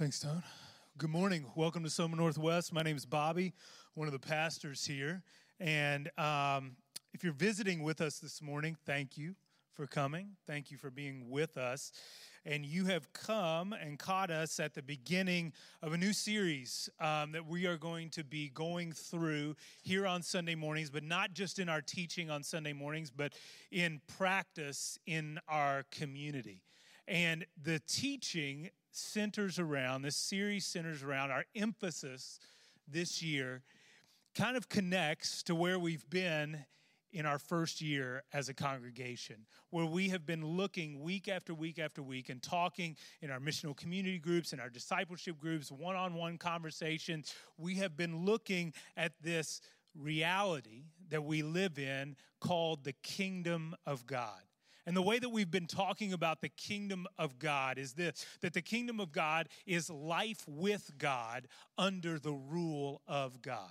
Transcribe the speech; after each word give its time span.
Thanks, 0.00 0.18
Tone. 0.18 0.42
Good 0.96 1.10
morning. 1.10 1.44
Welcome 1.54 1.84
to 1.84 1.90
Soma 1.90 2.16
Northwest. 2.16 2.72
My 2.72 2.80
name 2.80 2.96
is 2.96 3.04
Bobby, 3.04 3.52
one 3.92 4.08
of 4.08 4.14
the 4.14 4.18
pastors 4.18 4.86
here. 4.86 5.22
And 5.60 6.10
um, 6.16 6.76
if 7.12 7.22
you're 7.22 7.34
visiting 7.34 7.82
with 7.82 8.00
us 8.00 8.18
this 8.18 8.40
morning, 8.40 8.78
thank 8.86 9.18
you 9.18 9.34
for 9.74 9.86
coming. 9.86 10.36
Thank 10.46 10.70
you 10.70 10.78
for 10.78 10.90
being 10.90 11.28
with 11.28 11.58
us. 11.58 11.92
And 12.46 12.64
you 12.64 12.86
have 12.86 13.12
come 13.12 13.74
and 13.74 13.98
caught 13.98 14.30
us 14.30 14.58
at 14.58 14.72
the 14.72 14.80
beginning 14.82 15.52
of 15.82 15.92
a 15.92 15.98
new 15.98 16.14
series 16.14 16.88
um, 16.98 17.32
that 17.32 17.46
we 17.46 17.66
are 17.66 17.76
going 17.76 18.08
to 18.12 18.24
be 18.24 18.48
going 18.48 18.92
through 18.92 19.54
here 19.82 20.06
on 20.06 20.22
Sunday 20.22 20.54
mornings, 20.54 20.88
but 20.88 21.04
not 21.04 21.34
just 21.34 21.58
in 21.58 21.68
our 21.68 21.82
teaching 21.82 22.30
on 22.30 22.42
Sunday 22.42 22.72
mornings, 22.72 23.10
but 23.10 23.34
in 23.70 24.00
practice 24.16 24.98
in 25.06 25.38
our 25.46 25.84
community. 25.90 26.62
And 27.06 27.44
the 27.62 27.80
teaching 27.80 28.70
centers 28.90 29.58
around, 29.58 30.02
this 30.02 30.16
series 30.16 30.66
centers 30.66 31.02
around 31.02 31.30
our 31.30 31.44
emphasis 31.54 32.38
this 32.88 33.22
year, 33.22 33.62
kind 34.34 34.56
of 34.56 34.68
connects 34.68 35.42
to 35.44 35.54
where 35.54 35.78
we've 35.78 36.08
been 36.08 36.64
in 37.12 37.26
our 37.26 37.38
first 37.38 37.80
year 37.80 38.22
as 38.32 38.48
a 38.48 38.54
congregation, 38.54 39.46
where 39.70 39.86
we 39.86 40.08
have 40.10 40.24
been 40.24 40.44
looking 40.44 41.00
week 41.00 41.28
after 41.28 41.52
week 41.52 41.78
after 41.78 42.02
week 42.02 42.28
and 42.28 42.42
talking 42.42 42.96
in 43.20 43.30
our 43.30 43.40
missional 43.40 43.76
community 43.76 44.18
groups, 44.18 44.52
in 44.52 44.60
our 44.60 44.70
discipleship 44.70 45.38
groups, 45.38 45.72
one 45.72 45.96
on 45.96 46.14
one 46.14 46.38
conversations. 46.38 47.34
We 47.58 47.76
have 47.76 47.96
been 47.96 48.24
looking 48.24 48.72
at 48.96 49.12
this 49.22 49.60
reality 49.98 50.84
that 51.08 51.24
we 51.24 51.42
live 51.42 51.78
in 51.78 52.16
called 52.40 52.84
the 52.84 52.92
kingdom 52.92 53.74
of 53.86 54.06
God. 54.06 54.40
And 54.90 54.96
the 54.96 55.02
way 55.02 55.20
that 55.20 55.28
we've 55.28 55.52
been 55.52 55.68
talking 55.68 56.12
about 56.12 56.40
the 56.40 56.48
kingdom 56.48 57.06
of 57.16 57.38
God 57.38 57.78
is 57.78 57.92
this 57.92 58.26
that 58.40 58.54
the 58.54 58.60
kingdom 58.60 58.98
of 58.98 59.12
God 59.12 59.48
is 59.64 59.88
life 59.88 60.42
with 60.48 60.90
God 60.98 61.46
under 61.78 62.18
the 62.18 62.32
rule 62.32 63.00
of 63.06 63.40
God. 63.40 63.70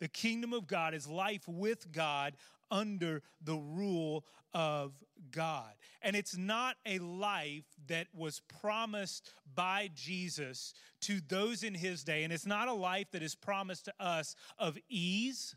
The 0.00 0.08
kingdom 0.08 0.54
of 0.54 0.66
God 0.66 0.94
is 0.94 1.06
life 1.06 1.46
with 1.46 1.92
God 1.92 2.38
under 2.70 3.20
the 3.42 3.56
rule 3.56 4.24
of 4.54 4.94
God. 5.30 5.68
And 6.00 6.16
it's 6.16 6.34
not 6.34 6.76
a 6.86 6.98
life 6.98 7.66
that 7.88 8.06
was 8.14 8.40
promised 8.58 9.34
by 9.54 9.90
Jesus 9.94 10.72
to 11.02 11.20
those 11.28 11.62
in 11.62 11.74
his 11.74 12.04
day. 12.04 12.24
And 12.24 12.32
it's 12.32 12.46
not 12.46 12.68
a 12.68 12.72
life 12.72 13.10
that 13.10 13.22
is 13.22 13.34
promised 13.34 13.84
to 13.84 13.92
us 14.00 14.34
of 14.58 14.78
ease, 14.88 15.56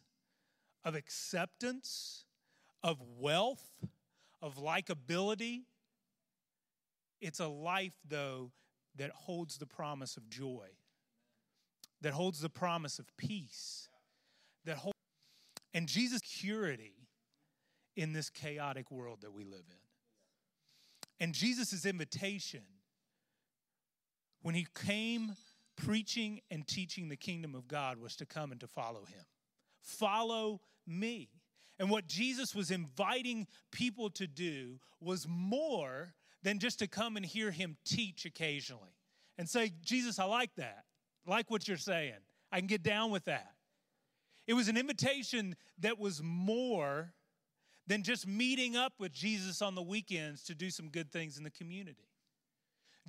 of 0.83 0.95
acceptance, 0.95 2.25
of 2.83 3.01
wealth, 3.17 3.85
of 4.41 4.57
likability. 4.57 5.63
It's 7.21 7.39
a 7.39 7.47
life, 7.47 7.95
though, 8.07 8.51
that 8.95 9.11
holds 9.11 9.57
the 9.57 9.65
promise 9.65 10.17
of 10.17 10.29
joy, 10.29 10.67
that 12.01 12.13
holds 12.13 12.39
the 12.39 12.49
promise 12.49 12.99
of 12.99 13.05
peace, 13.17 13.89
that 14.65 14.77
holds, 14.77 14.97
and 15.73 15.87
Jesus' 15.87 16.21
purity 16.39 16.93
in 17.95 18.13
this 18.13 18.29
chaotic 18.29 18.91
world 18.91 19.21
that 19.21 19.33
we 19.33 19.43
live 19.43 19.65
in. 19.69 19.77
And 21.19 21.33
Jesus' 21.33 21.85
invitation 21.85 22.61
when 24.41 24.53
he 24.53 24.67
came 24.85 25.35
preaching 25.75 26.41
and 26.49 26.67
teaching 26.67 27.09
the 27.09 27.15
kingdom 27.15 27.55
of 27.55 27.67
God 27.67 27.99
was 27.99 28.15
to 28.17 28.25
come 28.25 28.51
and 28.51 28.59
to 28.61 28.67
follow 28.67 29.05
him. 29.05 29.25
Follow 29.81 30.61
me. 30.85 31.29
And 31.79 31.89
what 31.89 32.07
Jesus 32.07 32.55
was 32.55 32.71
inviting 32.71 33.47
people 33.71 34.09
to 34.11 34.27
do 34.27 34.79
was 34.99 35.27
more 35.27 36.13
than 36.43 36.59
just 36.59 36.79
to 36.79 36.87
come 36.87 37.17
and 37.17 37.25
hear 37.25 37.51
him 37.51 37.77
teach 37.85 38.25
occasionally 38.25 38.95
and 39.37 39.47
say, 39.47 39.71
Jesus, 39.83 40.17
I 40.19 40.25
like 40.25 40.55
that. 40.55 40.85
I 41.27 41.31
like 41.31 41.51
what 41.51 41.67
you're 41.67 41.77
saying. 41.77 42.13
I 42.51 42.59
can 42.59 42.67
get 42.67 42.83
down 42.83 43.11
with 43.11 43.25
that. 43.25 43.51
It 44.47 44.53
was 44.53 44.69
an 44.69 44.77
invitation 44.77 45.55
that 45.79 45.99
was 45.99 46.23
more 46.23 47.13
than 47.85 48.03
just 48.03 48.27
meeting 48.27 48.75
up 48.75 48.93
with 48.99 49.11
Jesus 49.11 49.61
on 49.61 49.75
the 49.75 49.81
weekends 49.81 50.43
to 50.43 50.55
do 50.55 50.69
some 50.69 50.89
good 50.89 51.11
things 51.11 51.37
in 51.37 51.43
the 51.43 51.51
community. 51.51 52.07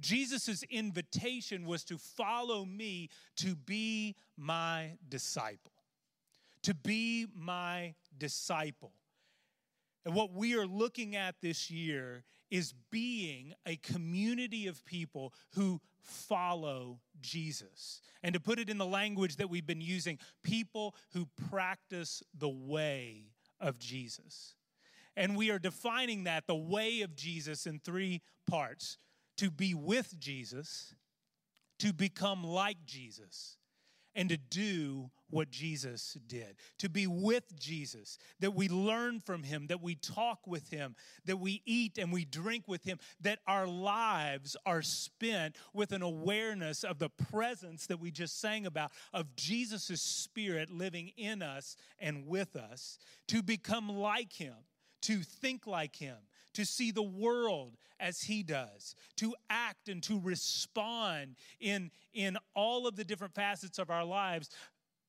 Jesus' 0.01 0.63
invitation 0.71 1.65
was 1.65 1.85
to 1.85 1.99
follow 1.99 2.65
me 2.65 3.09
to 3.37 3.57
be 3.57 4.15
my 4.37 4.93
disciple. 5.09 5.73
To 6.63 6.75
be 6.75 7.27
my 7.35 7.95
disciple. 8.19 8.93
And 10.05 10.15
what 10.15 10.33
we 10.33 10.55
are 10.55 10.67
looking 10.67 11.17
at 11.17 11.37
this 11.43 11.71
year 11.71 12.25
is 12.51 12.73
being 12.91 13.53
a 13.67 13.77
community 13.77 14.67
of 14.67 14.85
people 14.85 15.35
who 15.55 15.81
follow 16.01 17.01
Jesus. 17.21 18.01
And 18.23 18.33
to 18.33 18.41
put 18.41 18.59
it 18.59 18.71
in 18.71 18.79
the 18.79 18.87
language 18.87 19.37
that 19.37 19.51
we've 19.51 19.67
been 19.67 19.81
using, 19.81 20.19
people 20.43 20.95
who 21.13 21.29
practice 21.51 22.23
the 22.37 22.49
way 22.49 23.33
of 23.61 23.79
Jesus. 23.79 24.55
And 25.17 25.37
we 25.37 25.51
are 25.51 25.59
defining 25.59 26.25
that, 26.25 26.47
the 26.47 26.55
way 26.55 27.03
of 27.03 27.15
Jesus, 27.15 27.67
in 27.67 27.81
three 27.81 28.23
parts 28.47 28.99
to 29.37 29.51
be 29.51 29.75
with 29.75 30.19
Jesus, 30.19 30.95
to 31.81 31.93
become 31.93 32.45
like 32.45 32.79
Jesus, 32.87 33.57
and 34.15 34.29
to 34.29 34.37
do 34.37 35.11
what 35.31 35.51
Jesus 35.51 36.17
did. 36.27 36.57
To 36.79 36.89
be 36.89 37.07
with 37.07 37.59
Jesus, 37.59 38.19
that 38.41 38.55
we 38.55 38.69
learn 38.69 39.21
from 39.21 39.43
him, 39.43 39.67
that 39.67 39.83
we 39.83 39.95
talk 39.95 40.47
with 40.47 40.71
him, 40.71 40.97
that 41.27 41.39
we 41.39 41.63
eat 41.67 41.99
and 41.99 42.13
we 42.13 42.25
drink 42.25 42.65
with 42.67 42.85
him, 42.85 42.99
that 43.21 43.41
our 43.47 43.67
lives 43.67 44.57
are 44.65 44.83
spent 44.83 45.57
with 45.75 45.93
an 45.93 46.03
awareness 46.03 46.85
of 46.85 46.99
the 46.99 47.11
presence 47.11 47.87
that 47.87 48.01
we 48.01 48.11
just 48.11 48.41
sang 48.41 48.67
about, 48.67 48.93
of 49.13 49.37
Jesus' 49.37 50.01
spirit 50.01 50.71
living 50.71 51.13
in 51.17 51.43
us 51.43 51.77
and 51.99 52.27
with 52.27 52.57
us, 52.57 52.99
to 53.29 53.43
become 53.43 53.89
like 53.89 54.33
him 54.33 54.55
to 55.03 55.21
think 55.23 55.67
like 55.67 55.97
him, 55.97 56.17
to 56.55 56.65
see 56.65 56.91
the 56.91 57.03
world 57.03 57.77
as 58.01 58.23
he 58.23 58.43
does, 58.43 58.95
to 59.17 59.35
act 59.51 59.89
and 59.89 60.03
to 60.05 60.21
respond 60.21 61.37
in, 61.61 61.91
in 62.13 62.37
all 62.55 62.87
of 62.87 62.97
the 62.97 63.05
different 63.05 63.35
facets 63.35 63.79
of 63.79 63.91
our 63.91 64.05
lives 64.05 64.51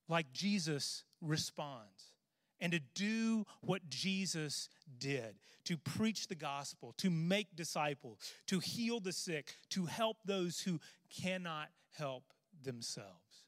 like 0.08 0.32
Jesus 0.34 1.04
responds. 1.22 2.14
And 2.62 2.74
to 2.74 2.82
do 2.94 3.46
what 3.62 3.90
Jesus 3.90 4.68
did 4.98 5.36
to 5.64 5.78
preach 5.78 6.28
the 6.28 6.36
gospel, 6.36 6.94
to 6.98 7.10
make 7.10 7.56
disciples, 7.56 8.18
to 8.48 8.60
heal 8.60 9.00
the 9.00 9.14
sick, 9.14 9.54
to 9.70 9.86
help 9.86 10.18
those 10.26 10.60
who 10.60 10.80
cannot 11.22 11.68
help 11.98 12.24
themselves. 12.64 13.46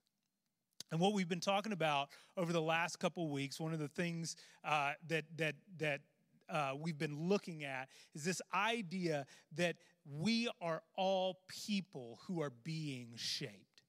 And 0.91 0.99
what 0.99 1.13
we've 1.13 1.27
been 1.27 1.39
talking 1.39 1.71
about 1.71 2.09
over 2.37 2.53
the 2.53 2.61
last 2.61 2.99
couple 2.99 3.29
weeks, 3.29 3.59
one 3.59 3.73
of 3.73 3.79
the 3.79 3.87
things 3.87 4.35
uh, 4.63 4.91
that 5.07 5.25
that 5.37 5.55
that 5.77 6.01
uh, 6.51 6.73
we've 6.79 6.97
been 6.97 7.29
looking 7.29 7.63
at 7.63 7.89
is 8.13 8.23
this 8.23 8.41
idea 8.53 9.25
that 9.55 9.77
we 10.05 10.49
are 10.61 10.81
all 10.95 11.39
people 11.47 12.19
who 12.27 12.41
are 12.41 12.51
being 12.63 13.13
shaped. 13.15 13.83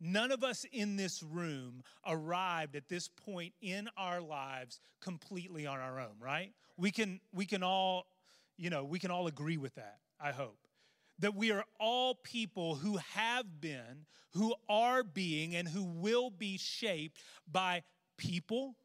None 0.00 0.30
of 0.30 0.44
us 0.44 0.64
in 0.72 0.96
this 0.96 1.22
room 1.22 1.82
arrived 2.06 2.76
at 2.76 2.88
this 2.88 3.08
point 3.08 3.52
in 3.60 3.88
our 3.96 4.20
lives 4.20 4.80
completely 5.00 5.66
on 5.66 5.78
our 5.78 5.98
own, 5.98 6.14
right? 6.20 6.52
We 6.76 6.90
can 6.92 7.20
we 7.32 7.46
can 7.46 7.62
all, 7.62 8.06
you 8.56 8.70
know, 8.70 8.84
we 8.84 9.00
can 9.00 9.10
all 9.10 9.26
agree 9.26 9.56
with 9.56 9.74
that, 9.74 9.98
I 10.20 10.30
hope. 10.30 10.58
That 11.18 11.34
we 11.34 11.50
are 11.50 11.64
all 11.80 12.14
people 12.14 12.76
who 12.76 12.98
have 13.14 13.60
been, 13.60 14.06
who 14.34 14.54
are 14.68 15.02
being, 15.02 15.56
and 15.56 15.66
who 15.66 15.82
will 15.82 16.30
be 16.30 16.58
shaped 16.58 17.18
by 17.50 17.82
people, 18.16 18.76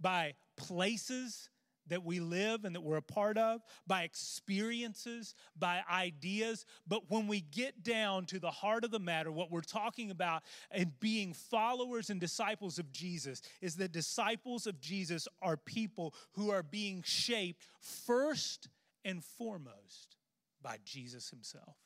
by 0.00 0.34
places, 0.56 1.48
that 1.88 2.04
we 2.04 2.20
live 2.20 2.64
and 2.64 2.74
that 2.74 2.80
we're 2.80 2.96
a 2.96 3.02
part 3.02 3.38
of, 3.38 3.60
by 3.86 4.02
experiences, 4.02 5.34
by 5.58 5.80
ideas. 5.90 6.64
But 6.86 7.10
when 7.10 7.26
we 7.26 7.40
get 7.40 7.82
down 7.82 8.26
to 8.26 8.38
the 8.38 8.50
heart 8.50 8.84
of 8.84 8.90
the 8.90 8.98
matter, 8.98 9.32
what 9.32 9.50
we're 9.50 9.60
talking 9.60 10.10
about 10.10 10.42
and 10.70 10.98
being 11.00 11.32
followers 11.32 12.10
and 12.10 12.20
disciples 12.20 12.78
of 12.78 12.92
Jesus 12.92 13.42
is 13.60 13.76
that 13.76 13.92
disciples 13.92 14.66
of 14.66 14.80
Jesus 14.80 15.28
are 15.40 15.56
people 15.56 16.14
who 16.32 16.50
are 16.50 16.62
being 16.62 17.02
shaped 17.04 17.62
first 17.80 18.68
and 19.04 19.24
foremost 19.24 20.16
by 20.62 20.76
Jesus 20.84 21.30
himself 21.30 21.76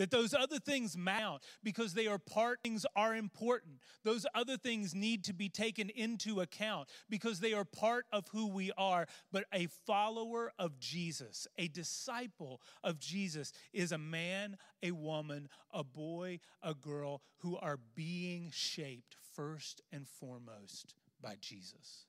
that 0.00 0.10
those 0.10 0.32
other 0.32 0.58
things 0.58 0.96
mount 0.96 1.42
because 1.62 1.92
they 1.92 2.06
are 2.06 2.18
part 2.18 2.60
things 2.62 2.86
are 2.96 3.14
important. 3.14 3.74
Those 4.02 4.24
other 4.34 4.56
things 4.56 4.94
need 4.94 5.24
to 5.24 5.34
be 5.34 5.50
taken 5.50 5.90
into 5.90 6.40
account 6.40 6.88
because 7.10 7.38
they 7.38 7.52
are 7.52 7.66
part 7.66 8.06
of 8.10 8.26
who 8.28 8.48
we 8.48 8.72
are. 8.78 9.06
But 9.30 9.44
a 9.52 9.68
follower 9.86 10.52
of 10.58 10.78
jesus 10.78 11.46
a 11.58 11.68
disciple 11.68 12.62
of 12.82 12.98
jesus 12.98 13.52
is 13.74 13.92
a 13.92 13.98
man 13.98 14.56
a 14.82 14.92
woman 14.92 15.50
a 15.70 15.84
boy 15.84 16.40
a 16.62 16.72
girl 16.72 17.20
who 17.40 17.58
are 17.58 17.78
being 17.94 18.50
shaped 18.54 19.16
first 19.36 19.82
and 19.92 20.08
foremost 20.08 20.94
by 21.20 21.34
jesus. 21.42 22.06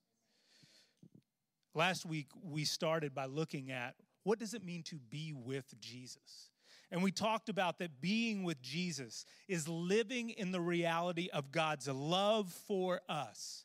Last 1.74 2.06
week 2.06 2.28
we 2.42 2.64
started 2.64 3.14
by 3.14 3.26
looking 3.26 3.70
at 3.70 3.96
what 4.24 4.40
does 4.40 4.54
it 4.54 4.64
mean 4.64 4.84
to 4.84 4.96
be 4.96 5.34
with 5.34 5.78
jesus 5.82 6.51
And 6.92 7.02
we 7.02 7.12
talked 7.12 7.48
about 7.48 7.80
that 7.80 8.02
being 8.02 8.44
with 8.44 8.62
Jesus 8.62 9.26
is 9.48 9.68
living 9.68 10.30
in 10.32 10.52
the 10.52 10.60
reality 10.60 11.30
of 11.32 11.52
God's 11.52 11.88
love 11.88 12.50
for 12.68 13.02
us 13.08 13.64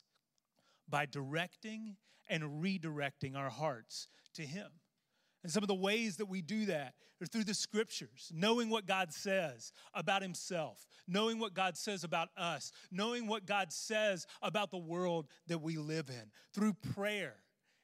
by 0.89 1.05
directing 1.05 1.97
and 2.29 2.63
redirecting 2.63 3.35
our 3.35 3.49
hearts 3.49 4.07
to 4.35 4.43
Him. 4.43 4.67
And 5.43 5.51
some 5.51 5.63
of 5.63 5.67
the 5.67 5.75
ways 5.75 6.17
that 6.17 6.27
we 6.27 6.41
do 6.41 6.65
that 6.65 6.93
are 7.21 7.25
through 7.25 7.43
the 7.43 7.53
scriptures, 7.53 8.31
knowing 8.33 8.69
what 8.69 8.85
God 8.85 9.13
says 9.13 9.71
about 9.93 10.21
Himself, 10.21 10.87
knowing 11.07 11.39
what 11.39 11.53
God 11.53 11.77
says 11.77 12.03
about 12.03 12.29
us, 12.37 12.71
knowing 12.91 13.27
what 13.27 13.45
God 13.45 13.71
says 13.71 14.25
about 14.41 14.71
the 14.71 14.77
world 14.77 15.27
that 15.47 15.61
we 15.61 15.77
live 15.77 16.09
in, 16.09 16.31
through 16.53 16.73
prayer, 16.93 17.35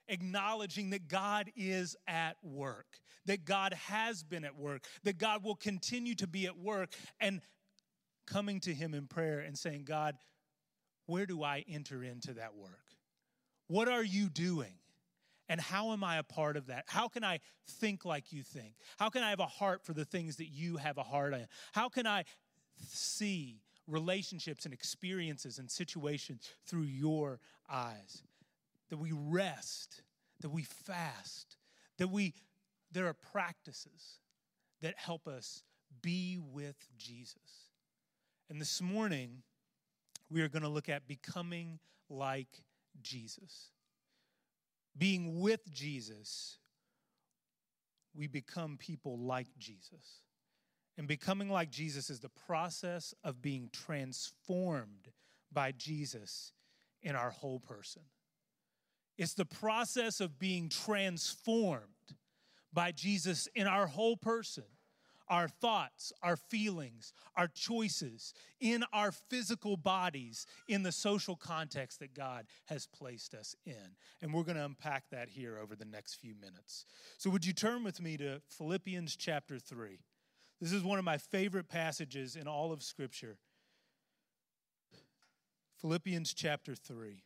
acknowledging 0.07 0.89
that 0.91 1.07
God 1.07 1.51
is 1.55 1.95
at 2.07 2.37
work, 2.43 2.99
that 3.25 3.45
God 3.45 3.73
has 3.73 4.23
been 4.23 4.43
at 4.43 4.57
work, 4.57 4.83
that 5.03 5.17
God 5.17 5.43
will 5.43 5.55
continue 5.55 6.15
to 6.15 6.27
be 6.27 6.45
at 6.45 6.57
work, 6.57 6.89
and 7.19 7.41
coming 8.25 8.59
to 8.61 8.73
Him 8.73 8.93
in 8.93 9.07
prayer 9.07 9.39
and 9.39 9.57
saying, 9.57 9.83
God, 9.85 10.15
where 11.05 11.25
do 11.25 11.43
I 11.43 11.63
enter 11.67 12.03
into 12.03 12.33
that 12.33 12.55
work? 12.55 12.85
What 13.67 13.87
are 13.87 14.03
you 14.03 14.29
doing? 14.29 14.75
And 15.49 15.59
how 15.59 15.91
am 15.91 16.03
I 16.03 16.17
a 16.17 16.23
part 16.23 16.55
of 16.55 16.67
that? 16.67 16.85
How 16.87 17.07
can 17.07 17.23
I 17.23 17.39
think 17.67 18.05
like 18.05 18.31
you 18.31 18.43
think? 18.43 18.75
How 18.97 19.09
can 19.09 19.23
I 19.23 19.29
have 19.29 19.41
a 19.41 19.45
heart 19.45 19.83
for 19.83 19.93
the 19.93 20.05
things 20.05 20.37
that 20.37 20.47
you 20.47 20.77
have 20.77 20.97
a 20.97 21.03
heart 21.03 21.33
in? 21.33 21.47
How 21.73 21.89
can 21.89 22.07
I 22.07 22.23
see 22.87 23.61
relationships 23.87 24.65
and 24.65 24.73
experiences 24.73 25.59
and 25.59 25.69
situations 25.69 26.49
through 26.65 26.83
your 26.83 27.39
eyes? 27.69 28.23
That 28.89 28.97
we 28.97 29.11
rest, 29.11 30.01
that 30.41 30.49
we 30.49 30.63
fast, 30.63 31.57
that 31.97 32.07
we 32.09 32.33
there 32.93 33.07
are 33.07 33.13
practices 33.13 34.19
that 34.81 34.93
help 34.97 35.27
us 35.27 35.63
be 36.01 36.37
with 36.37 36.77
Jesus. 36.97 37.69
And 38.49 38.61
this 38.61 38.81
morning 38.81 39.43
we 40.29 40.41
are 40.41 40.49
going 40.49 40.63
to 40.63 40.69
look 40.69 40.89
at 40.89 41.07
becoming 41.07 41.79
like 42.09 42.63
Jesus 43.01 43.71
being 44.97 45.39
with 45.39 45.71
Jesus, 45.71 46.57
we 48.13 48.27
become 48.27 48.77
people 48.77 49.17
like 49.17 49.47
Jesus. 49.57 50.21
And 50.97 51.07
becoming 51.07 51.49
like 51.49 51.71
Jesus 51.71 52.09
is 52.11 52.19
the 52.19 52.29
process 52.29 53.15
of 53.23 53.41
being 53.41 53.69
transformed 53.73 55.11
by 55.51 55.71
Jesus 55.71 56.53
in 57.01 57.15
our 57.15 57.31
whole 57.31 57.59
person. 57.59 58.03
It's 59.17 59.33
the 59.33 59.45
process 59.45 60.19
of 60.21 60.37
being 60.37 60.69
transformed 60.69 61.92
by 62.73 62.91
Jesus 62.91 63.47
in 63.55 63.67
our 63.67 63.87
whole 63.87 64.17
person 64.17 64.65
our 65.29 65.47
thoughts, 65.47 66.11
our 66.21 66.35
feelings, 66.35 67.13
our 67.35 67.47
choices, 67.47 68.33
in 68.59 68.83
our 68.93 69.11
physical 69.11 69.77
bodies, 69.77 70.45
in 70.67 70.83
the 70.83 70.91
social 70.91 71.35
context 71.35 71.99
that 71.99 72.13
God 72.13 72.45
has 72.65 72.87
placed 72.87 73.33
us 73.33 73.55
in. 73.65 73.95
And 74.21 74.33
we're 74.33 74.43
going 74.43 74.57
to 74.57 74.65
unpack 74.65 75.05
that 75.11 75.29
here 75.29 75.57
over 75.57 75.75
the 75.75 75.85
next 75.85 76.15
few 76.15 76.35
minutes. 76.35 76.85
So, 77.17 77.29
would 77.29 77.45
you 77.45 77.53
turn 77.53 77.83
with 77.83 78.01
me 78.01 78.17
to 78.17 78.41
Philippians 78.49 79.15
chapter 79.15 79.59
3? 79.59 79.99
This 80.61 80.73
is 80.73 80.83
one 80.83 80.99
of 80.99 81.05
my 81.05 81.17
favorite 81.17 81.67
passages 81.67 82.35
in 82.35 82.47
all 82.47 82.71
of 82.71 82.83
Scripture. 82.83 83.37
Philippians 85.81 86.33
chapter 86.33 86.75
3. 86.75 87.23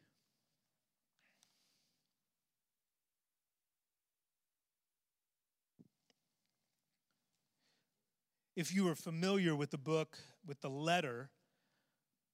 If 8.57 8.74
you 8.74 8.88
are 8.89 8.95
familiar 8.95 9.56
with 9.56 9.69
the 9.69 9.77
book, 9.77 10.18
with 10.44 10.59
the 10.62 10.69
letter 10.69 11.30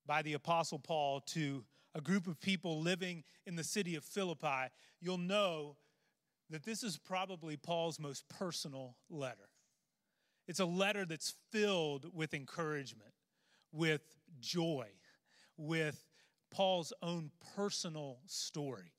by 0.05 0.21
the 0.21 0.31
Apostle 0.31 0.79
Paul 0.79 1.19
to 1.19 1.65
a 1.93 1.99
group 1.99 2.27
of 2.27 2.39
people 2.39 2.79
living 2.79 3.25
in 3.45 3.57
the 3.57 3.63
city 3.63 3.97
of 3.97 4.05
Philippi, 4.05 4.71
you'll 5.01 5.17
know 5.17 5.75
that 6.49 6.63
this 6.63 6.81
is 6.81 6.97
probably 6.97 7.57
Paul's 7.57 7.99
most 7.99 8.23
personal 8.29 8.95
letter. 9.09 9.49
It's 10.47 10.61
a 10.61 10.65
letter 10.65 11.03
that's 11.03 11.33
filled 11.51 12.05
with 12.15 12.33
encouragement, 12.33 13.11
with 13.73 14.15
joy, 14.39 14.87
with 15.57 16.05
Paul's 16.51 16.93
own 17.01 17.31
personal 17.57 18.19
story. 18.27 18.93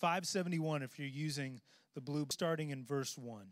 571, 0.00 0.82
if 0.82 0.98
you're 0.98 1.06
using 1.06 1.60
the 1.94 2.00
blue, 2.00 2.24
starting 2.30 2.70
in 2.70 2.82
verse 2.82 3.18
1. 3.18 3.44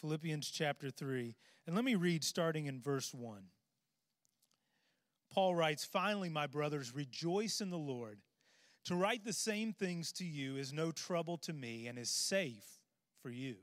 Philippians 0.00 0.50
chapter 0.50 0.90
3. 0.90 1.34
And 1.66 1.74
let 1.74 1.84
me 1.84 1.94
read 1.94 2.24
starting 2.24 2.66
in 2.66 2.80
verse 2.80 3.12
1. 3.12 3.42
Paul 5.32 5.54
writes, 5.54 5.84
Finally, 5.84 6.28
my 6.28 6.46
brothers, 6.46 6.94
rejoice 6.94 7.60
in 7.60 7.70
the 7.70 7.78
Lord. 7.78 8.20
To 8.86 8.94
write 8.94 9.24
the 9.24 9.32
same 9.32 9.72
things 9.72 10.12
to 10.12 10.24
you 10.24 10.56
is 10.56 10.72
no 10.72 10.92
trouble 10.92 11.36
to 11.38 11.52
me 11.52 11.88
and 11.88 11.98
is 11.98 12.10
safe 12.10 12.80
for 13.20 13.30
you. 13.30 13.56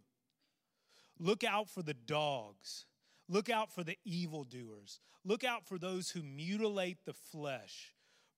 Look 1.18 1.44
out 1.44 1.70
for 1.70 1.82
the 1.82 1.94
dogs. 1.94 2.86
Look 3.30 3.50
out 3.50 3.72
for 3.72 3.84
the 3.84 3.98
evildoers. 4.04 5.00
Look 5.24 5.44
out 5.44 5.66
for 5.66 5.78
those 5.78 6.10
who 6.10 6.22
mutilate 6.22 7.06
the 7.06 7.14
flesh. 7.14 7.94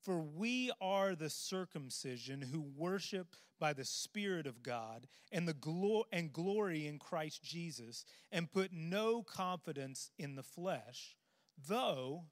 For 0.06 0.20
we 0.20 0.72
are 0.80 1.16
the 1.16 1.32
circumcision 1.32 2.40
who 2.40 2.62
worship 2.62 3.36
by 3.60 3.74
the 3.74 3.84
Spirit 3.84 4.46
of 4.46 4.62
God 4.62 5.08
and, 5.32 5.48
the 5.48 5.54
glo- 5.54 6.06
and 6.12 6.32
glory 6.32 6.86
in 6.86 7.00
Christ 7.00 7.44
Jesus 7.44 8.06
and 8.32 8.52
put 8.52 8.72
no 8.72 9.24
confidence 9.24 10.12
in 10.20 10.36
the 10.36 10.44
flesh, 10.44 11.16
though 11.68 12.26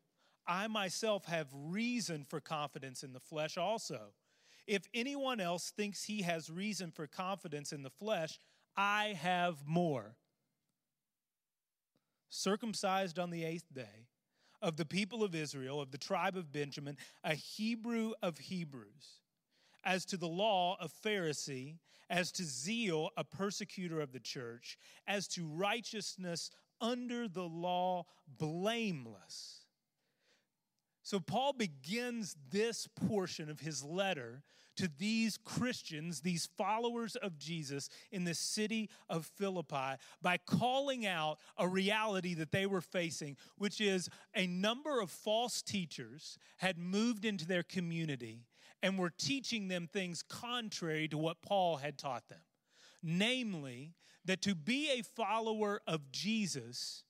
I 0.45 0.67
myself 0.67 1.25
have 1.25 1.47
reason 1.51 2.25
for 2.29 2.39
confidence 2.39 3.01
in 3.01 3.11
the 3.11 3.19
flesh 3.19 3.57
also. 3.57 4.13
If 4.67 4.83
anyone 4.93 5.39
else 5.39 5.71
thinks 5.75 6.03
he 6.03 6.21
has 6.21 6.51
reason 6.51 6.91
for 6.91 7.07
confidence 7.07 7.73
in 7.73 7.81
the 7.81 7.89
flesh, 7.89 8.37
I 8.77 9.17
have 9.19 9.65
more. 9.65 10.15
Circumcised 12.29 13.17
on 13.17 13.31
the 13.31 13.43
eighth 13.43 13.73
day 13.73 14.09
of 14.63 14.77
the 14.77 14.85
people 14.85 15.23
of 15.23 15.35
Israel, 15.35 15.81
of 15.81 15.91
the 15.91 15.97
tribe 15.97 16.37
of 16.37 16.51
Benjamin, 16.51 16.97
a 17.23 17.35
Hebrew 17.35 18.13
of 18.23 18.37
Hebrews. 18.39 19.19
As 19.83 20.05
to 20.05 20.17
the 20.17 20.27
law, 20.27 20.77
a 20.79 20.87
Pharisee, 20.87 21.75
as 22.09 22.31
to 22.31 22.43
zeal, 22.43 23.09
a 23.17 23.25
persecutor 23.25 23.99
of 23.99 24.13
the 24.13 24.19
church, 24.19 24.77
as 25.05 25.27
to 25.27 25.45
righteousness 25.45 26.49
under 26.79 27.27
the 27.27 27.43
law, 27.43 28.05
blameless. 28.39 29.65
So, 31.03 31.19
Paul 31.19 31.51
begins 31.51 32.37
this 32.49 32.87
portion 32.87 33.49
of 33.49 33.59
his 33.59 33.83
letter 33.83 34.43
to 34.77 34.89
these 34.97 35.37
Christians, 35.37 36.21
these 36.21 36.49
followers 36.57 37.15
of 37.15 37.37
Jesus 37.37 37.89
in 38.11 38.23
the 38.23 38.33
city 38.33 38.89
of 39.09 39.25
Philippi, 39.25 39.97
by 40.21 40.37
calling 40.37 41.05
out 41.05 41.39
a 41.57 41.67
reality 41.67 42.33
that 42.35 42.51
they 42.51 42.65
were 42.65 42.81
facing, 42.81 43.37
which 43.57 43.79
is 43.79 44.09
a 44.35 44.47
number 44.47 44.99
of 44.99 45.11
false 45.11 45.61
teachers 45.61 46.37
had 46.57 46.77
moved 46.77 47.25
into 47.25 47.45
their 47.45 47.63
community 47.63 48.45
and 48.81 48.97
were 48.97 49.11
teaching 49.11 49.67
them 49.67 49.87
things 49.87 50.23
contrary 50.23 51.07
to 51.07 51.17
what 51.17 51.41
Paul 51.41 51.77
had 51.77 51.97
taught 51.97 52.27
them. 52.27 52.41
Namely, 53.01 53.93
that 54.25 54.41
to 54.43 54.55
be 54.55 54.89
a 54.91 55.03
follower 55.03 55.81
of 55.85 56.11
Jesus, 56.11 57.03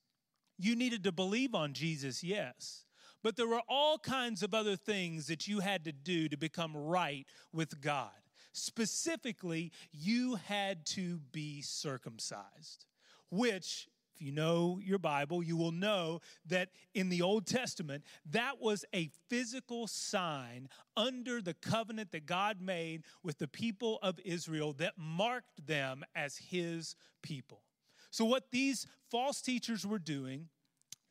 you 0.58 0.74
needed 0.76 1.04
to 1.04 1.12
believe 1.12 1.54
on 1.54 1.72
Jesus, 1.72 2.24
yes 2.24 2.84
but 3.24 3.36
there 3.36 3.48
were 3.48 3.62
all 3.68 3.98
kinds 3.98 4.42
of 4.42 4.52
other 4.52 4.76
things 4.76 5.28
that 5.28 5.48
you 5.48 5.60
had 5.60 5.86
to 5.86 5.92
do 5.92 6.28
to 6.28 6.36
become 6.36 6.76
right 6.76 7.26
with 7.54 7.80
God. 7.80 8.10
Specifically, 8.52 9.72
you 9.90 10.36
had 10.36 10.84
to 10.88 11.18
be 11.32 11.62
circumcised, 11.62 12.84
which 13.30 13.88
if 14.14 14.20
you 14.20 14.30
know 14.30 14.78
your 14.80 14.98
Bible, 14.98 15.42
you 15.42 15.56
will 15.56 15.72
know 15.72 16.20
that 16.46 16.68
in 16.92 17.08
the 17.08 17.22
Old 17.22 17.46
Testament, 17.46 18.04
that 18.30 18.60
was 18.60 18.84
a 18.94 19.10
physical 19.30 19.86
sign 19.86 20.68
under 20.94 21.40
the 21.40 21.54
covenant 21.54 22.12
that 22.12 22.26
God 22.26 22.60
made 22.60 23.04
with 23.22 23.38
the 23.38 23.48
people 23.48 23.98
of 24.02 24.20
Israel 24.22 24.74
that 24.74 24.92
marked 24.98 25.66
them 25.66 26.04
as 26.14 26.36
his 26.36 26.94
people. 27.22 27.62
So, 28.10 28.26
what 28.26 28.50
these 28.52 28.86
false 29.10 29.40
teachers 29.40 29.84
were 29.86 29.98
doing 29.98 30.48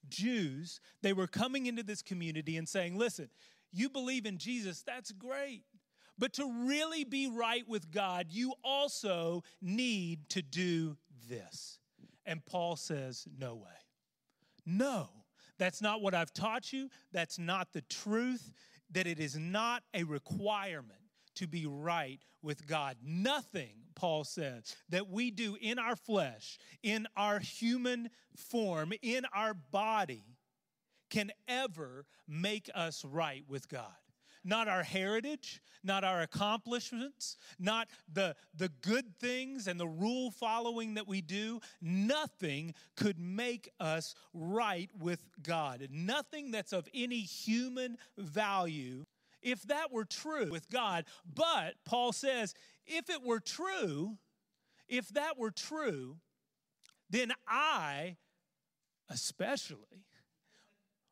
Jews, 0.09 0.79
they 1.01 1.13
were 1.13 1.27
coming 1.27 1.65
into 1.65 1.83
this 1.83 2.01
community 2.01 2.57
and 2.57 2.67
saying, 2.67 2.97
listen, 2.97 3.29
you 3.71 3.89
believe 3.89 4.25
in 4.25 4.37
Jesus, 4.37 4.83
that's 4.83 5.11
great. 5.11 5.63
But 6.17 6.33
to 6.33 6.67
really 6.67 7.03
be 7.03 7.27
right 7.27 7.67
with 7.67 7.91
God, 7.91 8.27
you 8.29 8.53
also 8.63 9.43
need 9.61 10.29
to 10.29 10.41
do 10.41 10.97
this. 11.27 11.79
And 12.25 12.45
Paul 12.45 12.75
says, 12.75 13.27
no 13.39 13.55
way. 13.55 13.71
No, 14.65 15.09
that's 15.57 15.81
not 15.81 16.01
what 16.01 16.13
I've 16.13 16.33
taught 16.33 16.71
you. 16.71 16.89
That's 17.11 17.39
not 17.39 17.73
the 17.73 17.81
truth, 17.81 18.53
that 18.91 19.07
it 19.07 19.19
is 19.19 19.35
not 19.35 19.83
a 19.93 20.03
requirement 20.03 20.99
to 21.35 21.47
be 21.47 21.65
right 21.65 22.19
with 22.41 22.67
God. 22.67 22.97
Nothing, 23.03 23.73
Paul 23.95 24.23
says, 24.23 24.75
that 24.89 25.09
we 25.09 25.31
do 25.31 25.57
in 25.59 25.79
our 25.79 25.95
flesh, 25.95 26.57
in 26.81 27.07
our 27.15 27.39
human 27.39 28.09
form, 28.35 28.93
in 29.01 29.25
our 29.33 29.53
body, 29.53 30.23
can 31.09 31.31
ever 31.47 32.05
make 32.27 32.69
us 32.73 33.05
right 33.05 33.43
with 33.47 33.69
God 33.69 33.93
not 34.43 34.67
our 34.67 34.83
heritage, 34.83 35.61
not 35.83 36.03
our 36.03 36.21
accomplishments, 36.21 37.37
not 37.59 37.87
the, 38.11 38.35
the 38.55 38.69
good 38.81 39.17
things 39.19 39.67
and 39.67 39.79
the 39.79 39.87
rule 39.87 40.31
following 40.31 40.95
that 40.95 41.07
we 41.07 41.21
do. 41.21 41.59
Nothing 41.81 42.73
could 42.95 43.19
make 43.19 43.69
us 43.79 44.15
right 44.33 44.89
with 44.99 45.25
God. 45.41 45.87
Nothing 45.91 46.51
that's 46.51 46.73
of 46.73 46.87
any 46.93 47.19
human 47.19 47.97
value. 48.17 49.05
If 49.41 49.63
that 49.63 49.91
were 49.91 50.05
true 50.05 50.49
with 50.49 50.69
God, 50.69 51.05
but 51.33 51.75
Paul 51.85 52.13
says, 52.13 52.53
if 52.85 53.09
it 53.09 53.23
were 53.23 53.39
true, 53.39 54.17
if 54.87 55.09
that 55.09 55.37
were 55.37 55.51
true, 55.51 56.17
then 57.09 57.31
I, 57.47 58.17
especially, 59.09 60.05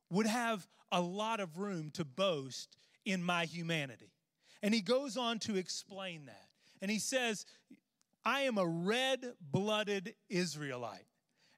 would 0.09 0.27
have 0.27 0.67
a 0.91 1.01
lot 1.01 1.39
of 1.39 1.57
room 1.57 1.91
to 1.91 2.05
boast 2.05 2.75
in 3.05 3.23
my 3.23 3.45
humanity. 3.45 4.11
And 4.61 4.73
he 4.73 4.81
goes 4.81 5.17
on 5.17 5.39
to 5.39 5.55
explain 5.55 6.25
that. 6.25 6.47
And 6.81 6.91
he 6.91 6.99
says, 6.99 7.45
I 8.23 8.41
am 8.41 8.57
a 8.57 8.65
red 8.65 9.33
blooded 9.39 10.15
Israelite. 10.29 11.05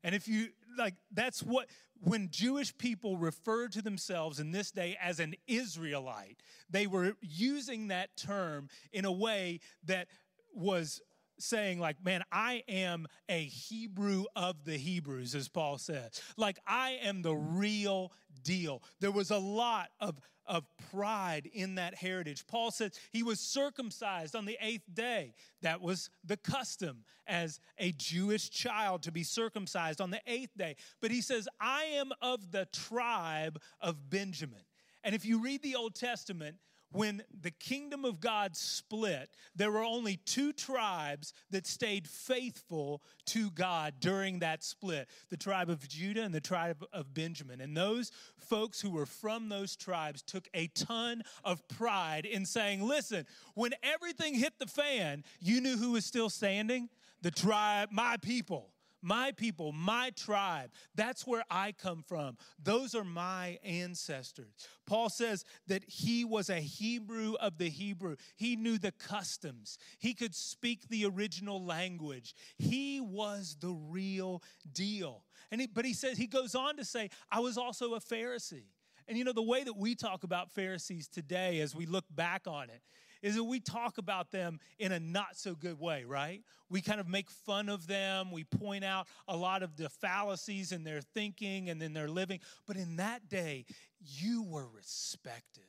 And 0.04 0.14
if 0.14 0.28
you 0.28 0.50
like, 0.78 0.96
that's 1.12 1.42
what, 1.42 1.68
when 2.02 2.30
Jewish 2.30 2.78
people 2.78 3.18
referred 3.18 3.72
to 3.74 3.82
themselves 3.82 4.40
in 4.40 4.52
this 4.52 4.72
day 4.72 4.98
as 5.02 5.20
an 5.20 5.36
Israelite, 5.48 6.42
they 6.70 6.88
were 6.88 7.16
using 7.22 7.88
that 7.88 8.16
term 8.18 8.70
in 8.92 9.06
a 9.06 9.12
way 9.12 9.60
that 9.86 10.08
was 10.54 11.02
saying 11.44 11.80
like 11.80 12.04
man 12.04 12.24
i 12.32 12.64
am 12.68 13.06
a 13.30 13.44
hebrew 13.44 14.26
of 14.36 14.64
the 14.66 14.78
hebrews 14.78 15.36
as 15.36 15.48
paul 15.48 15.78
says 15.78 16.22
like 16.38 16.58
i 16.68 16.98
am 17.04 17.22
the 17.22 17.36
real 17.36 18.12
deal. 18.44 18.82
There 19.00 19.12
was 19.12 19.32
a 19.32 19.38
lot 19.38 19.90
of 20.00 20.20
of 20.46 20.66
pride 20.92 21.50
in 21.54 21.76
that 21.76 21.96
heritage. 21.96 22.46
Paul 22.46 22.70
says 22.70 22.92
he 23.14 23.24
was 23.24 23.40
circumcised 23.40 24.36
on 24.36 24.44
the 24.44 24.58
eighth 24.60 24.94
day. 24.94 25.36
That 25.62 25.80
was 25.80 26.10
the 26.26 26.36
custom 26.36 27.06
as 27.26 27.62
a 27.78 27.94
jewish 27.94 28.50
child 28.50 29.04
to 29.04 29.12
be 29.14 29.24
circumcised 29.24 30.02
on 30.02 30.12
the 30.12 30.20
eighth 30.28 30.52
day. 30.58 30.76
But 31.02 31.12
he 31.12 31.22
says 31.22 31.48
i 31.62 31.84
am 31.84 32.12
of 32.22 32.52
the 32.52 32.68
tribe 32.74 33.58
of 33.80 34.10
benjamin. 34.10 34.66
And 35.06 35.16
if 35.16 35.24
you 35.24 35.40
read 35.40 35.64
the 35.64 35.78
old 35.78 35.96
testament 35.96 36.58
when 36.94 37.24
the 37.42 37.52
kingdom 37.52 38.06
of 38.06 38.20
God 38.20 38.56
split, 38.56 39.30
there 39.56 39.72
were 39.72 39.84
only 39.84 40.18
two 40.18 40.54
tribes 40.54 41.34
that 41.52 41.68
stayed 41.68 42.08
faithful 42.08 43.02
to 43.26 43.50
God 43.52 43.96
during 44.00 44.40
that 44.40 44.64
split 44.64 45.10
the 45.30 45.38
tribe 45.38 45.70
of 45.70 45.88
Judah 45.88 46.24
and 46.24 46.34
the 46.34 46.42
tribe 46.42 46.84
of 46.94 47.14
Benjamin. 47.14 47.62
And 47.62 47.76
those 47.76 48.12
folks 48.38 48.80
who 48.80 48.92
were 48.92 49.06
from 49.06 49.50
those 49.50 49.76
tribes 49.76 50.22
took 50.22 50.48
a 50.54 50.68
ton 50.68 51.24
of 51.44 51.68
pride 51.68 52.26
in 52.26 52.46
saying, 52.46 52.82
listen, 52.82 53.26
when 53.56 53.74
everything 53.82 54.36
hit 54.36 54.54
the 54.60 54.68
fan, 54.68 55.24
you 55.40 55.62
knew 55.62 55.78
who 55.78 55.92
was 55.92 56.06
still 56.06 56.30
standing? 56.30 56.90
The 57.22 57.32
tribe, 57.32 57.90
my 57.92 58.18
people 58.18 58.73
my 59.04 59.32
people, 59.32 59.72
my 59.72 60.12
tribe. 60.16 60.72
That's 60.96 61.28
where 61.28 61.44
I 61.52 61.74
come 61.74 62.04
from. 62.08 62.38
Those 62.64 62.96
are 62.96 63.04
my 63.04 63.60
ancestors. 63.64 64.54
Paul 64.88 65.10
says 65.10 65.44
that 65.68 65.84
he 65.86 66.26
was 66.26 66.50
a 66.50 66.60
Hebrew 66.60 67.34
of 67.34 67.58
the 67.58 67.70
Hebrew. 67.70 68.16
He 68.36 68.56
knew 68.56 68.78
the 68.78 68.94
customs, 68.94 69.78
he 70.00 70.14
could 70.14 70.34
speak 70.34 70.88
the 70.90 71.06
original 71.06 71.64
language. 71.64 72.34
He 72.58 73.02
was 73.02 73.58
the 73.60 73.74
real 73.90 74.42
deal. 74.72 75.24
And 75.52 75.62
he, 75.62 75.68
but 75.68 75.86
he 75.86 75.94
says, 75.94 76.18
he 76.18 76.28
goes 76.28 76.56
on 76.56 76.78
to 76.78 76.86
say, 76.86 77.10
I 77.32 77.40
was 77.40 77.58
also 77.58 77.94
a 77.96 78.00
Pharisee. 78.00 78.66
And 79.08 79.18
you 79.18 79.24
know, 79.24 79.34
the 79.34 79.42
way 79.42 79.64
that 79.64 79.78
we 79.78 79.96
talk 79.96 80.24
about 80.24 80.52
Pharisees 80.52 81.08
today 81.08 81.60
as 81.60 81.76
we 81.76 81.86
look 81.86 82.06
back 82.10 82.48
on 82.48 82.70
it 82.70 82.82
is 83.24 83.36
that 83.36 83.44
we 83.46 83.60
talk 83.60 83.98
about 83.98 84.30
them 84.30 84.60
in 84.78 84.92
a 84.92 85.00
not 85.00 85.38
so 85.38 85.56
good 85.56 85.80
way, 85.80 86.04
right? 86.04 86.44
We 86.70 86.82
kind 86.82 87.00
of 87.00 87.08
make 87.08 87.30
fun 87.30 87.70
of 87.70 87.88
them. 87.88 88.32
We 88.32 88.44
point 88.44 88.84
out 88.84 89.08
a 89.28 89.36
lot 89.36 89.64
of 89.64 89.78
the 89.78 89.90
fallacies 89.90 90.72
in 90.72 90.84
their 90.84 91.02
thinking 91.02 91.70
and 91.70 91.82
in 91.82 91.94
their 91.94 92.10
living. 92.10 92.42
But 92.68 92.76
in 92.76 92.98
that 92.98 93.30
day, 93.30 93.66
you 94.00 94.44
were 94.44 94.68
respected 94.68 95.64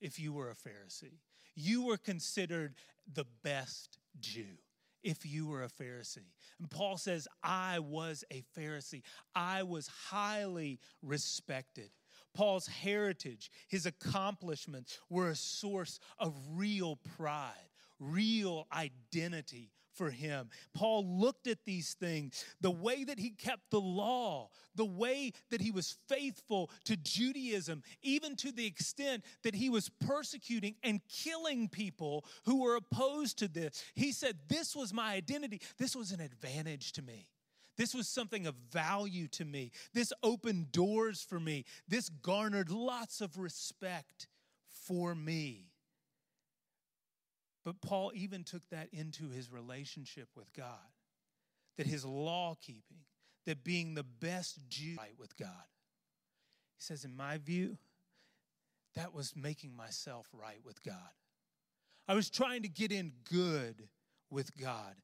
if 0.00 0.18
you 0.18 0.32
were 0.32 0.50
a 0.50 0.54
Pharisee. 0.54 1.18
You 1.56 1.84
were 1.86 1.98
considered 1.98 2.74
the 3.12 3.26
best 3.42 3.98
Jew 4.20 4.56
if 5.02 5.26
you 5.26 5.46
were 5.46 5.64
a 5.64 5.68
Pharisee. 5.68 6.30
And 6.58 6.70
Paul 6.70 6.96
says, 6.96 7.26
I 7.42 7.80
was 7.80 8.24
a 8.30 8.42
Pharisee. 8.56 9.02
I 9.34 9.64
was 9.64 9.88
highly 9.88 10.78
respected. 11.02 11.90
Paul's 12.34 12.66
heritage, 12.66 13.50
his 13.68 13.86
accomplishments 13.86 14.98
were 15.08 15.30
a 15.30 15.36
source 15.36 15.98
of 16.18 16.34
real 16.52 16.96
pride, 17.16 17.70
real 17.98 18.66
identity 18.72 19.72
for 19.92 20.10
him. 20.10 20.48
Paul 20.72 21.04
looked 21.06 21.46
at 21.46 21.64
these 21.66 21.94
things, 21.94 22.44
the 22.60 22.70
way 22.70 23.04
that 23.04 23.18
he 23.18 23.30
kept 23.30 23.70
the 23.70 23.80
law, 23.80 24.48
the 24.74 24.84
way 24.84 25.32
that 25.50 25.60
he 25.60 25.70
was 25.70 25.98
faithful 26.08 26.70
to 26.84 26.96
Judaism, 26.96 27.82
even 28.02 28.36
to 28.36 28.52
the 28.52 28.66
extent 28.66 29.24
that 29.42 29.54
he 29.54 29.68
was 29.68 29.90
persecuting 30.06 30.76
and 30.82 31.00
killing 31.08 31.68
people 31.68 32.24
who 32.46 32.62
were 32.62 32.76
opposed 32.76 33.38
to 33.40 33.48
this. 33.48 33.84
He 33.94 34.12
said, 34.12 34.38
This 34.48 34.74
was 34.74 34.94
my 34.94 35.12
identity, 35.12 35.60
this 35.78 35.94
was 35.94 36.12
an 36.12 36.20
advantage 36.20 36.92
to 36.92 37.02
me. 37.02 37.28
This 37.76 37.94
was 37.94 38.08
something 38.08 38.46
of 38.46 38.54
value 38.70 39.28
to 39.28 39.44
me. 39.44 39.70
This 39.94 40.12
opened 40.22 40.72
doors 40.72 41.22
for 41.22 41.40
me. 41.40 41.64
This 41.88 42.08
garnered 42.08 42.70
lots 42.70 43.20
of 43.20 43.38
respect 43.38 44.26
for 44.68 45.14
me. 45.14 45.70
But 47.64 47.80
Paul 47.80 48.12
even 48.14 48.44
took 48.44 48.68
that 48.70 48.88
into 48.92 49.30
his 49.30 49.50
relationship 49.50 50.28
with 50.34 50.52
God 50.52 50.66
that 51.80 51.86
his 51.86 52.04
law 52.04 52.54
keeping, 52.60 52.98
that 53.46 53.64
being 53.64 53.94
the 53.94 54.02
best 54.02 54.58
Jew 54.68 54.96
right 54.98 55.14
with 55.18 55.34
God. 55.38 55.48
He 56.76 56.82
says, 56.82 57.06
in 57.06 57.16
my 57.16 57.38
view, 57.38 57.78
that 58.96 59.14
was 59.14 59.34
making 59.34 59.74
myself 59.74 60.26
right 60.34 60.58
with 60.62 60.82
God. 60.82 60.94
I 62.06 62.12
was 62.12 62.28
trying 62.28 62.64
to 62.64 62.68
get 62.68 62.92
in 62.92 63.12
good 63.30 63.88
with 64.28 64.54
God. 64.58 64.94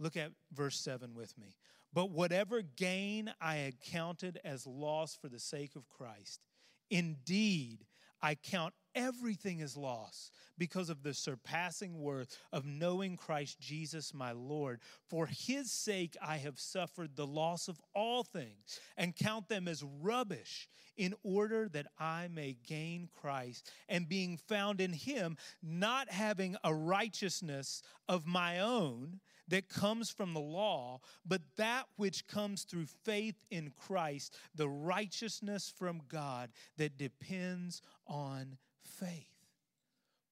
Look 0.00 0.16
at 0.16 0.32
verse 0.52 0.80
7 0.80 1.14
with 1.14 1.38
me. 1.38 1.54
But 1.92 2.10
whatever 2.10 2.62
gain 2.62 3.32
I 3.40 3.56
had 3.56 3.80
counted 3.80 4.40
as 4.44 4.66
loss 4.66 5.16
for 5.16 5.28
the 5.28 5.40
sake 5.40 5.74
of 5.76 5.88
Christ, 5.88 6.46
indeed, 6.90 7.84
I 8.22 8.34
count 8.34 8.74
everything 8.94 9.62
as 9.62 9.76
loss 9.76 10.30
because 10.58 10.90
of 10.90 11.02
the 11.02 11.14
surpassing 11.14 12.00
worth 12.00 12.36
of 12.52 12.66
knowing 12.66 13.16
Christ 13.16 13.58
Jesus 13.60 14.12
my 14.12 14.32
Lord. 14.32 14.80
For 15.08 15.26
his 15.26 15.72
sake 15.72 16.16
I 16.22 16.36
have 16.38 16.58
suffered 16.58 17.16
the 17.16 17.26
loss 17.26 17.68
of 17.68 17.80
all 17.94 18.24
things 18.24 18.80
and 18.96 19.16
count 19.16 19.48
them 19.48 19.68
as 19.68 19.82
rubbish 19.82 20.68
in 20.96 21.14
order 21.22 21.68
that 21.70 21.86
I 21.98 22.28
may 22.28 22.56
gain 22.66 23.08
Christ 23.20 23.72
and 23.88 24.08
being 24.08 24.36
found 24.36 24.80
in 24.80 24.92
him, 24.92 25.36
not 25.62 26.10
having 26.10 26.56
a 26.62 26.74
righteousness 26.74 27.82
of 28.08 28.26
my 28.26 28.60
own 28.60 29.20
that 29.50 29.68
comes 29.68 30.10
from 30.10 30.32
the 30.32 30.40
law, 30.40 31.00
but 31.26 31.42
that 31.56 31.86
which 31.96 32.26
comes 32.26 32.64
through 32.64 32.86
faith 33.04 33.44
in 33.50 33.72
Christ, 33.76 34.36
the 34.54 34.68
righteousness 34.68 35.72
from 35.76 36.02
God 36.08 36.50
that 36.78 36.96
depends 36.96 37.82
on 38.06 38.56
faith. 38.82 39.26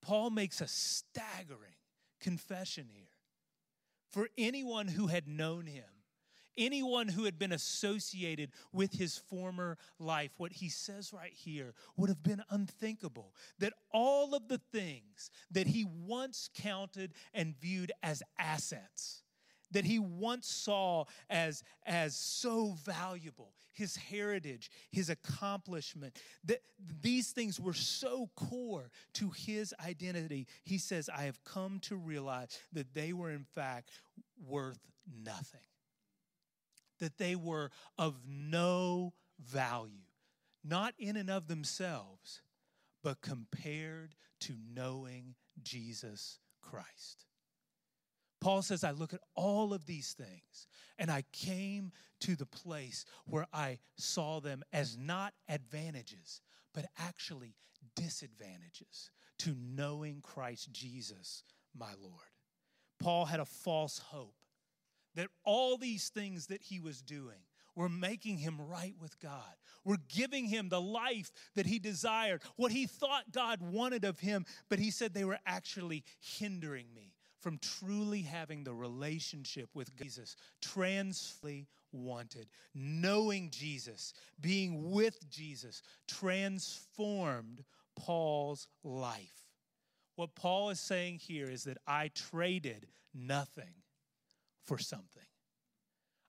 Paul 0.00 0.30
makes 0.30 0.60
a 0.60 0.68
staggering 0.68 1.76
confession 2.20 2.88
here. 2.90 3.04
For 4.10 4.28
anyone 4.38 4.88
who 4.88 5.08
had 5.08 5.28
known 5.28 5.66
him, 5.66 5.84
anyone 6.58 7.08
who 7.08 7.24
had 7.24 7.38
been 7.38 7.52
associated 7.52 8.50
with 8.72 8.92
his 8.92 9.16
former 9.16 9.78
life, 9.98 10.32
what 10.36 10.52
he 10.52 10.68
says 10.68 11.12
right 11.12 11.32
here 11.32 11.72
would 11.96 12.10
have 12.10 12.22
been 12.22 12.42
unthinkable. 12.50 13.34
That 13.58 13.72
all 13.92 14.34
of 14.34 14.48
the 14.48 14.60
things 14.72 15.30
that 15.50 15.68
he 15.68 15.84
once 15.84 16.50
counted 16.54 17.14
and 17.32 17.58
viewed 17.58 17.92
as 18.02 18.22
assets, 18.38 19.22
that 19.70 19.84
he 19.84 19.98
once 19.98 20.48
saw 20.48 21.04
as, 21.30 21.62
as 21.86 22.16
so 22.16 22.74
valuable 22.84 23.52
his 23.78 23.94
heritage, 23.94 24.72
his 24.90 25.08
accomplishment, 25.08 26.18
that 26.44 26.58
these 27.00 27.30
things 27.30 27.60
were 27.60 27.72
so 27.72 28.28
core 28.34 28.90
to 29.12 29.30
his 29.30 29.72
identity. 29.86 30.48
He 30.64 30.78
says, 30.78 31.08
I 31.08 31.22
have 31.22 31.44
come 31.44 31.78
to 31.82 31.94
realize 31.94 32.58
that 32.72 32.92
they 32.92 33.12
were, 33.12 33.30
in 33.30 33.44
fact, 33.54 33.90
worth 34.44 34.80
nothing 35.24 35.67
that 36.98 37.18
they 37.18 37.36
were 37.36 37.70
of 37.96 38.16
no 38.26 39.14
value, 39.38 40.04
not 40.64 40.94
in 40.98 41.16
and 41.16 41.30
of 41.30 41.48
themselves, 41.48 42.42
but 43.02 43.20
compared 43.20 44.14
to 44.40 44.54
knowing 44.74 45.34
Jesus 45.62 46.38
Christ. 46.62 47.26
Paul 48.40 48.62
says, 48.62 48.84
I 48.84 48.92
look 48.92 49.12
at 49.12 49.20
all 49.34 49.74
of 49.74 49.86
these 49.86 50.12
things 50.12 50.68
and 50.98 51.10
I 51.10 51.24
came 51.32 51.92
to 52.20 52.36
the 52.36 52.46
place 52.46 53.04
where 53.24 53.46
I 53.52 53.78
saw 53.96 54.40
them 54.40 54.62
as 54.72 54.96
not 54.96 55.34
advantages, 55.48 56.40
but 56.72 56.86
actually 56.98 57.54
disadvantages 57.96 59.10
to 59.40 59.56
knowing 59.58 60.20
Christ 60.20 60.72
Jesus, 60.72 61.42
my 61.76 61.92
Lord. 62.00 62.14
Paul 63.00 63.24
had 63.24 63.40
a 63.40 63.44
false 63.44 63.98
hope 63.98 64.34
that 65.18 65.30
all 65.44 65.76
these 65.76 66.10
things 66.10 66.46
that 66.46 66.62
he 66.62 66.78
was 66.78 67.02
doing 67.02 67.40
were 67.74 67.88
making 67.88 68.38
him 68.38 68.56
right 68.60 68.94
with 69.00 69.18
God, 69.18 69.56
were 69.84 69.98
giving 70.08 70.44
him 70.44 70.68
the 70.68 70.80
life 70.80 71.32
that 71.56 71.66
he 71.66 71.80
desired, 71.80 72.40
what 72.54 72.70
he 72.70 72.86
thought 72.86 73.32
God 73.32 73.60
wanted 73.60 74.04
of 74.04 74.20
him, 74.20 74.46
but 74.68 74.78
he 74.78 74.92
said 74.92 75.12
they 75.12 75.24
were 75.24 75.40
actually 75.44 76.04
hindering 76.20 76.86
me 76.94 77.14
from 77.40 77.58
truly 77.58 78.22
having 78.22 78.62
the 78.62 78.72
relationship 78.72 79.68
with 79.74 79.92
Jesus, 79.96 80.36
transfully 80.62 81.66
wanted. 81.90 82.46
Knowing 82.72 83.50
Jesus, 83.50 84.12
being 84.40 84.92
with 84.92 85.28
Jesus, 85.28 85.82
transformed 86.06 87.64
Paul's 87.96 88.68
life. 88.84 89.48
What 90.14 90.36
Paul 90.36 90.70
is 90.70 90.78
saying 90.78 91.18
here 91.18 91.50
is 91.50 91.64
that 91.64 91.78
I 91.88 92.12
traded 92.14 92.86
nothing 93.12 93.74
for 94.68 94.78
something. 94.78 95.22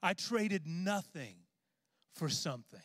I 0.01 0.13
traded 0.13 0.65
nothing 0.65 1.36
for 2.15 2.29
something. 2.29 2.79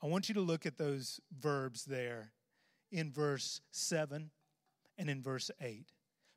I 0.00 0.06
want 0.06 0.28
you 0.28 0.34
to 0.36 0.40
look 0.40 0.66
at 0.66 0.78
those 0.78 1.20
verbs 1.36 1.84
there 1.84 2.32
in 2.92 3.10
verse 3.10 3.60
7 3.72 4.30
and 4.96 5.10
in 5.10 5.20
verse 5.20 5.50
8 5.60 5.84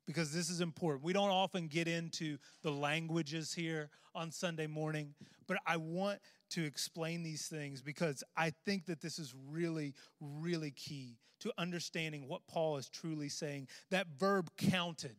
because 0.08 0.34
this 0.34 0.50
is 0.50 0.60
important. 0.60 1.04
We 1.04 1.14
don't 1.14 1.30
often 1.30 1.68
get 1.68 1.88
into 1.88 2.40
the 2.64 2.72
languages 2.72 3.54
here 3.54 3.90
on 4.16 4.32
Sunday 4.32 4.68
morning, 4.68 5.14
but 5.48 5.58
I 5.68 5.78
want 5.78 6.20
to 6.52 6.66
explain 6.66 7.24
these 7.24 7.48
things 7.48 7.82
because 7.82 8.24
I 8.36 8.52
think 8.66 8.88
that 8.88 9.02
this 9.02 9.20
is 9.20 9.34
really, 9.50 9.94
really 10.20 10.72
key 10.72 11.20
to 11.42 11.54
understanding 11.58 12.28
what 12.28 12.42
Paul 12.48 12.78
is 12.78 12.90
truly 12.90 13.30
saying. 13.30 13.68
That 13.92 14.08
verb 14.18 14.50
counted, 14.58 15.16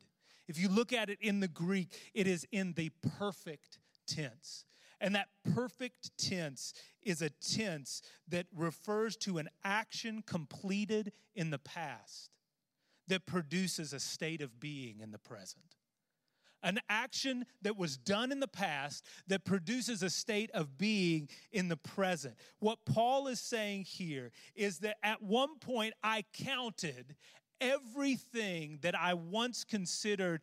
if 0.48 0.58
you 0.58 0.68
look 0.68 0.92
at 0.92 1.10
it 1.10 1.18
in 1.20 1.40
the 1.40 1.48
Greek, 1.48 1.88
it 2.14 2.26
is 2.26 2.46
in 2.52 2.74
the 2.74 2.90
perfect 3.18 3.78
tense. 4.06 4.64
And 5.00 5.14
that 5.14 5.28
perfect 5.54 6.16
tense 6.16 6.72
is 7.02 7.20
a 7.20 7.30
tense 7.30 8.02
that 8.28 8.46
refers 8.54 9.16
to 9.18 9.38
an 9.38 9.48
action 9.64 10.22
completed 10.26 11.12
in 11.34 11.50
the 11.50 11.58
past 11.58 12.30
that 13.08 13.26
produces 13.26 13.92
a 13.92 14.00
state 14.00 14.40
of 14.40 14.60
being 14.60 15.00
in 15.00 15.10
the 15.10 15.18
present. 15.18 15.62
An 16.62 16.80
action 16.88 17.44
that 17.60 17.76
was 17.76 17.98
done 17.98 18.32
in 18.32 18.40
the 18.40 18.48
past 18.48 19.04
that 19.26 19.44
produces 19.44 20.02
a 20.02 20.08
state 20.08 20.50
of 20.52 20.78
being 20.78 21.28
in 21.52 21.68
the 21.68 21.76
present. 21.76 22.36
What 22.60 22.86
Paul 22.86 23.26
is 23.26 23.40
saying 23.40 23.84
here 23.84 24.32
is 24.54 24.78
that 24.78 24.96
at 25.02 25.22
one 25.22 25.58
point 25.58 25.92
I 26.02 26.24
counted 26.32 27.16
everything 27.60 28.78
that 28.82 28.94
I 28.98 29.14
once 29.14 29.64
considered 29.64 30.42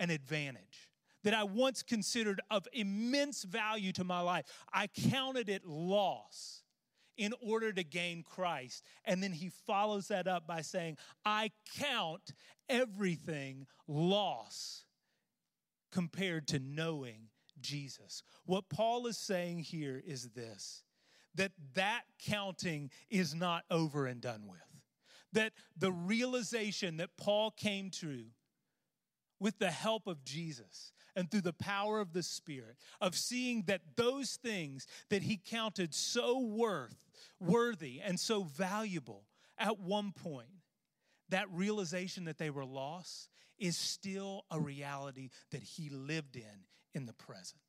an 0.00 0.10
advantage, 0.10 0.90
that 1.24 1.34
I 1.34 1.44
once 1.44 1.82
considered 1.82 2.40
of 2.50 2.66
immense 2.72 3.44
value 3.44 3.92
to 3.92 4.04
my 4.04 4.20
life. 4.20 4.44
I 4.72 4.88
counted 5.10 5.48
it 5.48 5.66
loss 5.66 6.62
in 7.16 7.34
order 7.40 7.72
to 7.72 7.82
gain 7.82 8.22
Christ. 8.22 8.84
And 9.04 9.22
then 9.22 9.32
he 9.32 9.50
follows 9.66 10.08
that 10.08 10.28
up 10.28 10.46
by 10.46 10.62
saying, 10.62 10.96
I 11.24 11.50
count 11.78 12.32
everything 12.68 13.66
loss 13.88 14.84
compared 15.90 16.46
to 16.48 16.60
knowing 16.60 17.28
Jesus. 17.60 18.22
What 18.44 18.68
Paul 18.68 19.06
is 19.06 19.18
saying 19.18 19.60
here 19.60 20.00
is 20.06 20.30
this 20.30 20.84
that 21.34 21.52
that 21.74 22.02
counting 22.24 22.90
is 23.10 23.34
not 23.34 23.62
over 23.70 24.06
and 24.06 24.20
done 24.20 24.46
with. 24.48 24.58
That 25.32 25.52
the 25.76 25.92
realization 25.92 26.96
that 26.98 27.16
Paul 27.16 27.50
came 27.50 27.90
to 27.90 28.24
with 29.40 29.58
the 29.58 29.70
help 29.70 30.06
of 30.06 30.24
Jesus 30.24 30.92
and 31.14 31.30
through 31.30 31.42
the 31.42 31.52
power 31.52 32.00
of 32.00 32.12
the 32.12 32.22
Spirit, 32.22 32.76
of 33.00 33.14
seeing 33.14 33.62
that 33.66 33.80
those 33.96 34.36
things 34.36 34.86
that 35.10 35.22
he 35.22 35.36
counted 35.36 35.94
so 35.94 36.38
worth, 36.38 36.96
worthy 37.40 38.00
and 38.00 38.18
so 38.18 38.42
valuable 38.42 39.24
at 39.58 39.78
one 39.80 40.12
point, 40.12 40.48
that 41.28 41.46
realization 41.50 42.24
that 42.24 42.38
they 42.38 42.50
were 42.50 42.64
lost 42.64 43.28
is 43.58 43.76
still 43.76 44.44
a 44.50 44.58
reality 44.58 45.30
that 45.50 45.62
he 45.62 45.90
lived 45.90 46.36
in 46.36 46.64
in 46.94 47.06
the 47.06 47.12
present. 47.12 47.60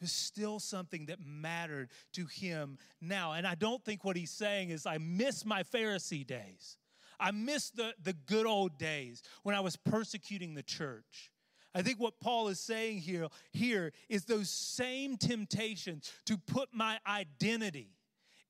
It 0.00 0.04
was 0.04 0.12
still 0.12 0.58
something 0.60 1.06
that 1.06 1.18
mattered 1.24 1.90
to 2.12 2.26
him 2.26 2.78
now. 3.00 3.32
And 3.32 3.46
I 3.46 3.54
don't 3.54 3.84
think 3.84 4.04
what 4.04 4.16
he's 4.16 4.30
saying 4.30 4.70
is, 4.70 4.86
I 4.86 4.98
miss 4.98 5.44
my 5.44 5.62
Pharisee 5.62 6.26
days. 6.26 6.76
I 7.20 7.30
miss 7.30 7.70
the, 7.70 7.94
the 8.02 8.12
good 8.12 8.46
old 8.46 8.78
days 8.78 9.22
when 9.42 9.54
I 9.54 9.60
was 9.60 9.76
persecuting 9.76 10.54
the 10.54 10.62
church. 10.62 11.30
I 11.74 11.82
think 11.82 12.00
what 12.00 12.18
Paul 12.20 12.48
is 12.48 12.60
saying 12.60 12.98
here, 12.98 13.28
here 13.52 13.92
is 14.08 14.24
those 14.24 14.48
same 14.50 15.16
temptations 15.16 16.10
to 16.26 16.38
put 16.38 16.70
my 16.72 16.98
identity 17.06 17.90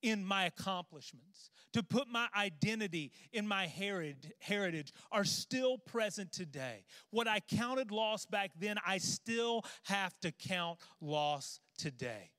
in 0.03 0.25
my 0.25 0.45
accomplishments, 0.45 1.51
to 1.73 1.83
put 1.83 2.09
my 2.09 2.29
identity 2.37 3.13
in 3.33 3.47
my 3.47 3.67
heritage 3.67 4.93
are 5.11 5.25
still 5.25 5.79
present 5.79 6.33
today. 6.33 6.85
What 7.11 7.27
I 7.27 7.41
counted 7.41 7.91
loss 7.91 8.25
back 8.25 8.53
then, 8.59 8.77
I 8.87 8.99
still 8.99 9.65
have 9.85 10.19
to 10.21 10.31
count 10.31 10.79
loss 11.01 11.61
today. 11.77 12.31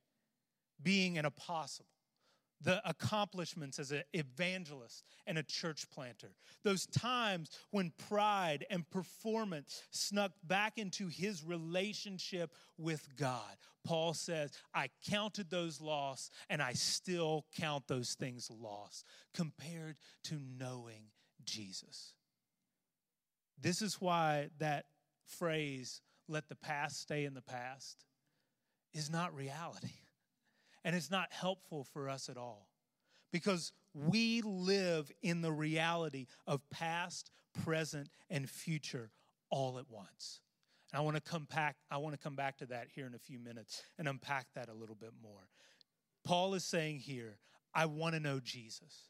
Being 0.81 1.17
an 1.17 1.25
apostle, 1.25 1.85
the 2.61 2.81
accomplishments 2.87 3.79
as 3.79 3.91
an 3.91 4.03
evangelist 4.13 5.03
and 5.25 5.37
a 5.37 5.43
church 5.43 5.89
planter. 5.89 6.31
Those 6.63 6.85
times 6.87 7.49
when 7.71 7.93
pride 8.09 8.65
and 8.69 8.89
performance 8.89 9.81
snuck 9.91 10.31
back 10.43 10.77
into 10.77 11.07
his 11.07 11.43
relationship 11.43 12.53
with 12.77 13.07
God. 13.15 13.55
Paul 13.85 14.13
says, 14.13 14.51
I 14.73 14.89
counted 15.09 15.49
those 15.49 15.79
loss 15.79 16.29
and 16.49 16.61
I 16.61 16.73
still 16.73 17.45
count 17.57 17.87
those 17.87 18.15
things 18.15 18.51
lost 18.51 19.05
compared 19.33 19.95
to 20.25 20.35
knowing 20.57 21.03
Jesus. 21.45 22.13
This 23.61 23.81
is 23.81 24.01
why 24.01 24.49
that 24.59 24.85
phrase, 25.25 26.01
let 26.27 26.49
the 26.49 26.55
past 26.55 27.01
stay 27.01 27.25
in 27.25 27.33
the 27.33 27.41
past, 27.41 28.03
is 28.93 29.09
not 29.09 29.33
reality. 29.33 29.89
And 30.83 30.95
it's 30.95 31.11
not 31.11 31.31
helpful 31.31 31.83
for 31.83 32.09
us 32.09 32.29
at 32.29 32.37
all 32.37 32.67
because 33.31 33.73
we 33.93 34.41
live 34.41 35.11
in 35.21 35.41
the 35.41 35.51
reality 35.51 36.27
of 36.47 36.61
past, 36.69 37.31
present, 37.63 38.09
and 38.29 38.49
future 38.49 39.11
all 39.49 39.77
at 39.77 39.89
once. 39.89 40.41
And 40.91 40.99
I 40.99 41.03
want 41.03 41.17
to 41.17 41.21
come 41.21 41.47
back, 41.53 41.75
I 41.91 41.97
want 41.97 42.15
to 42.15 42.21
come 42.21 42.35
back 42.35 42.57
to 42.59 42.65
that 42.67 42.87
here 42.93 43.05
in 43.05 43.13
a 43.13 43.19
few 43.19 43.39
minutes 43.39 43.83
and 43.97 44.07
unpack 44.07 44.47
that 44.55 44.69
a 44.69 44.73
little 44.73 44.95
bit 44.95 45.11
more. 45.21 45.49
Paul 46.23 46.53
is 46.53 46.63
saying 46.63 46.99
here, 46.99 47.37
I 47.73 47.85
want 47.85 48.15
to 48.15 48.19
know 48.19 48.39
Jesus. 48.39 49.09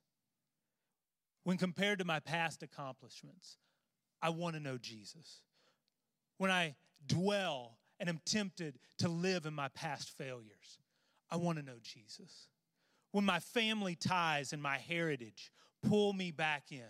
When 1.44 1.58
compared 1.58 2.00
to 2.00 2.06
my 2.06 2.20
past 2.20 2.64
accomplishments, 2.64 3.58
I 4.22 4.30
want 4.30 4.56
to 4.56 4.62
know 4.62 4.78
Jesus. 4.78 5.42
When 6.38 6.52
I 6.52 6.76
dwell 7.06 7.78
and 8.00 8.10
am 8.10 8.20
tempted 8.26 8.80
to 9.00 9.10
live 9.10 9.46
in 9.46 9.54
my 9.54 9.70
past 9.70 10.10
failures, 10.18 10.80
I 11.32 11.38
want 11.38 11.58
to 11.58 11.66
know 11.66 11.78
Jesus. 11.82 12.48
When 13.12 13.26
my 13.26 13.40
family 13.40 13.96
ties 13.96 14.54
and 14.54 14.62
my 14.62 14.78
heritage 14.78 15.52
pull 15.88 16.14
me 16.14 16.32
back 16.32 16.72
in, 16.72 16.84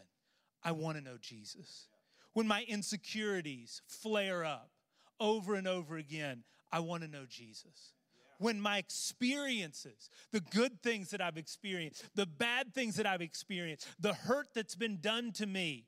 I 0.64 0.72
want 0.74 0.98
to 0.98 1.04
know 1.04 1.18
Jesus. 1.20 1.88
When 2.34 2.48
my 2.48 2.64
insecurities 2.68 3.82
flare 3.88 4.44
up 4.44 4.72
over 5.20 5.56
and 5.56 5.68
over 5.68 5.98
again, 5.98 6.44
I 6.72 6.80
want 6.80 7.04
to 7.04 7.10
know 7.10 7.26
Jesus. 7.28 7.94
When 8.38 8.62
my 8.62 8.78
experiences, 8.78 10.10
the 10.32 10.40
good 10.40 10.82
things 10.82 11.10
that 11.12 11.22
I've 11.22 11.38
experienced, 11.38 12.04
the 12.16 12.26
bad 12.26 12.74
things 12.74 12.96
that 12.96 13.06
I've 13.06 13.22
experienced, 13.22 13.88
the 14.00 14.14
hurt 14.14 14.48
that's 14.54 14.76
been 14.76 15.00
done 15.02 15.34
to 15.34 15.46
me, 15.46 15.88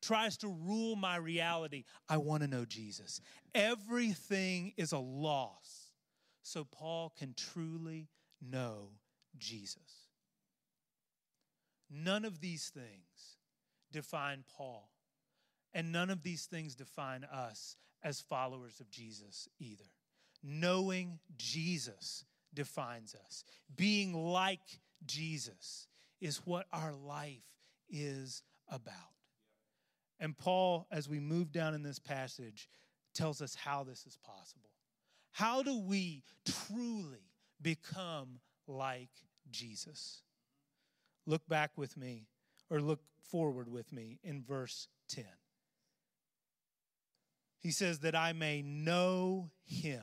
tries 0.00 0.36
to 0.38 0.48
rule 0.48 0.96
my 0.96 1.16
reality, 1.16 1.84
I 2.08 2.16
want 2.16 2.42
to 2.42 2.48
know 2.48 2.64
Jesus. 2.64 3.20
Everything 3.54 4.72
is 4.76 4.90
a 4.90 4.98
loss 4.98 5.81
so 6.42 6.64
Paul 6.64 7.12
can 7.16 7.34
truly 7.36 8.08
know 8.40 8.88
Jesus. 9.38 10.08
None 11.90 12.24
of 12.24 12.40
these 12.40 12.70
things 12.70 13.36
define 13.90 14.44
Paul, 14.56 14.90
and 15.74 15.92
none 15.92 16.10
of 16.10 16.22
these 16.22 16.46
things 16.46 16.74
define 16.74 17.24
us 17.24 17.76
as 18.02 18.20
followers 18.20 18.80
of 18.80 18.90
Jesus 18.90 19.48
either. 19.58 19.84
Knowing 20.42 21.20
Jesus 21.36 22.24
defines 22.52 23.14
us, 23.14 23.44
being 23.76 24.12
like 24.12 24.80
Jesus 25.06 25.86
is 26.20 26.38
what 26.44 26.66
our 26.72 26.92
life 26.92 27.44
is 27.88 28.42
about. 28.68 28.92
And 30.18 30.36
Paul, 30.36 30.86
as 30.90 31.08
we 31.08 31.20
move 31.20 31.52
down 31.52 31.74
in 31.74 31.82
this 31.82 31.98
passage, 31.98 32.68
tells 33.14 33.42
us 33.42 33.54
how 33.54 33.84
this 33.84 34.06
is 34.06 34.16
possible. 34.24 34.70
How 35.32 35.62
do 35.62 35.78
we 35.78 36.22
truly 36.46 37.32
become 37.60 38.40
like 38.66 39.10
Jesus? 39.50 40.22
Look 41.26 41.48
back 41.48 41.72
with 41.76 41.96
me, 41.96 42.26
or 42.70 42.80
look 42.80 43.00
forward 43.30 43.68
with 43.68 43.92
me 43.92 44.18
in 44.22 44.42
verse 44.42 44.88
10. 45.08 45.24
He 47.60 47.70
says, 47.70 48.00
That 48.00 48.14
I 48.14 48.32
may 48.32 48.62
know 48.62 49.50
him 49.64 50.02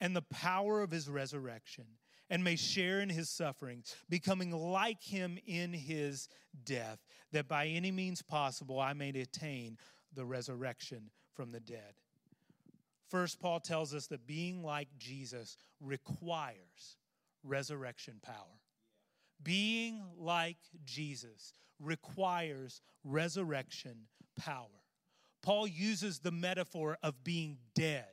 and 0.00 0.14
the 0.14 0.22
power 0.22 0.82
of 0.82 0.90
his 0.90 1.08
resurrection 1.08 1.84
and 2.28 2.42
may 2.42 2.56
share 2.56 3.00
in 3.00 3.08
his 3.08 3.30
sufferings, 3.30 3.94
becoming 4.08 4.50
like 4.50 5.02
him 5.02 5.38
in 5.46 5.72
his 5.72 6.28
death, 6.64 6.98
that 7.32 7.48
by 7.48 7.66
any 7.66 7.90
means 7.90 8.22
possible 8.22 8.80
I 8.80 8.92
may 8.92 9.10
attain 9.10 9.78
the 10.12 10.24
resurrection 10.24 11.10
from 11.34 11.52
the 11.52 11.60
dead. 11.60 11.94
First, 13.08 13.40
Paul 13.40 13.60
tells 13.60 13.94
us 13.94 14.06
that 14.08 14.26
being 14.26 14.62
like 14.62 14.88
Jesus 14.98 15.56
requires 15.80 16.96
resurrection 17.42 18.20
power. 18.22 18.60
Being 19.42 20.02
like 20.18 20.56
Jesus 20.84 21.52
requires 21.78 22.80
resurrection 23.04 24.06
power. 24.38 24.68
Paul 25.42 25.66
uses 25.66 26.20
the 26.20 26.30
metaphor 26.30 26.96
of 27.02 27.22
being 27.22 27.58
dead 27.74 28.06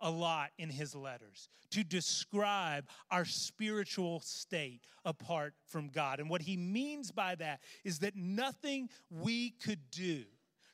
a 0.00 0.10
lot 0.10 0.50
in 0.58 0.68
his 0.68 0.94
letters 0.94 1.48
to 1.70 1.82
describe 1.82 2.86
our 3.10 3.24
spiritual 3.24 4.20
state 4.20 4.82
apart 5.04 5.54
from 5.66 5.88
God. 5.88 6.20
And 6.20 6.28
what 6.28 6.42
he 6.42 6.56
means 6.56 7.12
by 7.12 7.34
that 7.36 7.60
is 7.84 8.00
that 8.00 8.16
nothing 8.16 8.88
we 9.10 9.50
could 9.50 9.90
do 9.90 10.24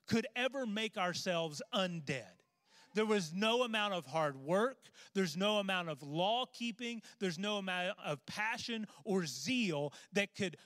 could 0.08 0.26
ever 0.34 0.66
make 0.66 0.96
ourselves 0.96 1.62
undead. 1.74 2.41
There 2.94 3.07
was 3.07 3.33
no 3.35 3.62
amount 3.62 3.94
of 3.94 4.07
hard 4.07 4.37
work, 4.37 4.90
there's 5.14 5.37
no 5.37 5.59
amount 5.59 5.88
of 5.88 6.02
law 6.02 6.44
keeping, 6.52 7.02
there's 7.18 7.38
no 7.38 7.59
amount 7.59 7.96
of 8.05 8.24
passion 8.26 8.87
or 9.05 9.24
zeal 9.26 9.92
that 10.12 10.35
could 10.35 10.57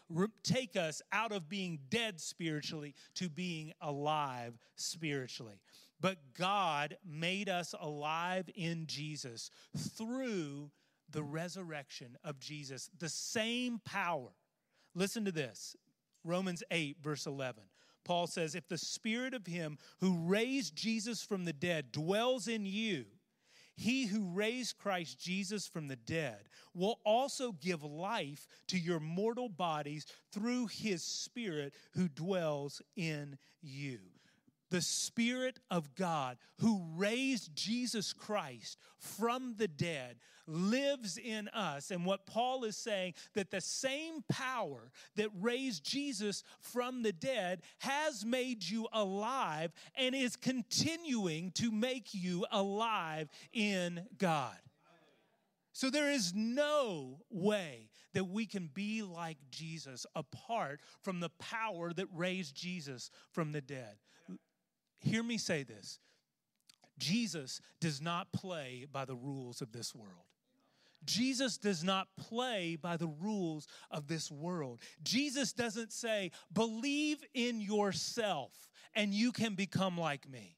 take 0.42 0.76
us 0.76 1.02
out 1.12 1.32
of 1.32 1.48
being 1.48 1.78
dead 1.88 2.20
spiritually 2.20 2.94
to 3.14 3.28
being 3.28 3.72
alive 3.80 4.58
spiritually. 4.74 5.60
But 6.00 6.18
God 6.34 6.98
made 7.04 7.48
us 7.48 7.74
alive 7.78 8.50
in 8.54 8.86
Jesus 8.86 9.50
through 9.76 10.70
the 11.10 11.22
resurrection 11.22 12.18
of 12.24 12.38
Jesus, 12.38 12.90
the 12.98 13.08
same 13.08 13.80
power. 13.84 14.30
Listen 14.94 15.24
to 15.24 15.32
this 15.32 15.76
Romans 16.24 16.62
8, 16.70 16.96
verse 17.02 17.26
11. 17.26 17.62
Paul 18.06 18.28
says, 18.28 18.54
If 18.54 18.68
the 18.68 18.78
spirit 18.78 19.34
of 19.34 19.46
him 19.46 19.78
who 20.00 20.16
raised 20.26 20.76
Jesus 20.76 21.22
from 21.22 21.44
the 21.44 21.52
dead 21.52 21.90
dwells 21.92 22.46
in 22.46 22.64
you, 22.64 23.04
he 23.76 24.06
who 24.06 24.30
raised 24.30 24.78
Christ 24.78 25.20
Jesus 25.20 25.66
from 25.66 25.88
the 25.88 25.96
dead 25.96 26.48
will 26.72 27.00
also 27.04 27.52
give 27.52 27.82
life 27.82 28.46
to 28.68 28.78
your 28.78 29.00
mortal 29.00 29.50
bodies 29.50 30.06
through 30.32 30.68
his 30.68 31.02
spirit 31.02 31.74
who 31.92 32.08
dwells 32.08 32.80
in 32.96 33.36
you 33.60 33.98
the 34.70 34.80
Spirit 34.80 35.58
of 35.70 35.94
God 35.94 36.36
who 36.60 36.82
raised 36.96 37.54
Jesus 37.54 38.12
Christ 38.12 38.78
from 38.98 39.54
the 39.56 39.68
dead 39.68 40.16
lives 40.46 41.18
in 41.18 41.48
us. 41.48 41.90
And 41.90 42.04
what 42.04 42.26
Paul 42.26 42.64
is 42.64 42.76
saying 42.76 43.14
that 43.34 43.50
the 43.50 43.60
same 43.60 44.24
power 44.28 44.90
that 45.16 45.30
raised 45.40 45.84
Jesus 45.84 46.42
from 46.60 47.02
the 47.02 47.12
dead 47.12 47.62
has 47.78 48.24
made 48.24 48.62
you 48.64 48.88
alive 48.92 49.72
and 49.96 50.14
is 50.14 50.36
continuing 50.36 51.50
to 51.52 51.70
make 51.70 52.14
you 52.14 52.46
alive 52.50 53.28
in 53.52 54.06
God. 54.18 54.56
So 55.72 55.90
there 55.90 56.10
is 56.10 56.32
no 56.34 57.20
way 57.30 57.90
that 58.14 58.24
we 58.24 58.46
can 58.46 58.70
be 58.72 59.02
like 59.02 59.36
Jesus 59.50 60.06
apart 60.14 60.80
from 61.02 61.20
the 61.20 61.28
power 61.38 61.92
that 61.92 62.06
raised 62.14 62.54
Jesus 62.54 63.10
from 63.30 63.52
the 63.52 63.60
dead 63.60 63.96
hear 65.06 65.22
me 65.22 65.38
say 65.38 65.62
this 65.62 65.98
Jesus 66.98 67.60
does 67.80 68.00
not 68.00 68.32
play 68.32 68.86
by 68.90 69.04
the 69.04 69.14
rules 69.14 69.62
of 69.62 69.72
this 69.72 69.94
world. 69.94 70.26
Jesus 71.04 71.56
does 71.56 71.84
not 71.84 72.08
play 72.16 72.76
by 72.80 72.96
the 72.96 73.06
rules 73.06 73.68
of 73.90 74.08
this 74.08 74.30
world. 74.30 74.80
Jesus 75.04 75.52
doesn't 75.52 75.92
say, 75.92 76.32
believe 76.52 77.18
in 77.32 77.60
yourself 77.60 78.52
and 78.94 79.14
you 79.14 79.30
can 79.30 79.54
become 79.54 79.96
like 79.96 80.28
me. 80.28 80.56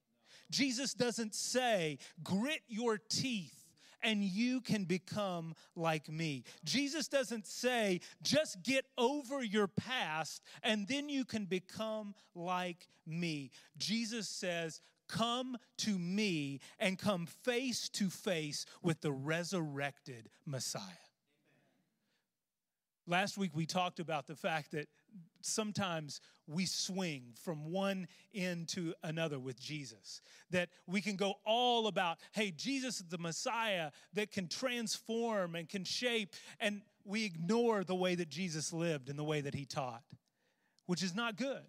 Jesus 0.51 0.95
doesn't 0.95 1.35
say, 1.35 1.99
grit 2.23 2.63
your 2.67 2.99
teeth 3.11 3.58
and 4.03 4.23
you 4.23 4.61
can 4.61 4.85
become 4.85 5.55
like 5.75 6.09
me. 6.09 6.45
Jesus 6.65 7.09
doesn't 7.09 7.47
say, 7.47 8.01
just 8.23 8.63
get 8.63 8.85
over 8.97 9.43
your 9.43 9.67
past 9.67 10.43
and 10.63 10.87
then 10.89 11.09
you 11.09 11.25
can 11.25 11.45
become 11.45 12.15
like 12.35 12.89
me. 13.07 13.51
Jesus 13.77 14.29
says, 14.29 14.81
Come 15.09 15.57
to 15.79 15.99
me 15.99 16.61
and 16.79 16.99
come 16.99 17.25
face 17.25 17.89
to 17.91 18.11
face 18.11 18.67
with 18.83 19.01
the 19.01 19.11
resurrected 19.11 20.29
Messiah. 20.45 20.83
Last 23.07 23.39
week 23.39 23.53
we 23.55 23.65
talked 23.65 24.01
about 24.01 24.27
the 24.27 24.37
fact 24.37 24.73
that 24.73 24.87
sometimes 25.41 26.21
we 26.47 26.67
swing 26.67 27.35
from 27.45 27.71
one 27.71 28.09
end 28.35 28.69
to 28.69 28.95
another 29.03 29.39
with 29.39 29.61
Jesus. 29.61 30.21
That 30.51 30.71
we 30.87 31.01
can 31.01 31.17
go 31.17 31.35
all 31.45 31.87
about, 31.87 32.19
hey, 32.33 32.51
Jesus 32.51 33.01
is 33.01 33.07
the 33.07 33.19
Messiah 33.19 33.91
that 34.15 34.33
can 34.33 34.49
transform 34.49 35.55
and 35.55 35.69
can 35.69 35.85
shape, 35.85 36.35
and 36.59 36.83
we 37.05 37.25
ignore 37.25 37.85
the 37.85 37.95
way 37.95 38.15
that 38.15 38.29
Jesus 38.29 38.73
lived 38.73 39.09
and 39.09 39.19
the 39.19 39.25
way 39.25 39.41
that 39.41 39.55
he 39.55 39.65
taught, 39.65 40.03
which 40.87 41.03
is 41.03 41.15
not 41.15 41.37
good. 41.37 41.63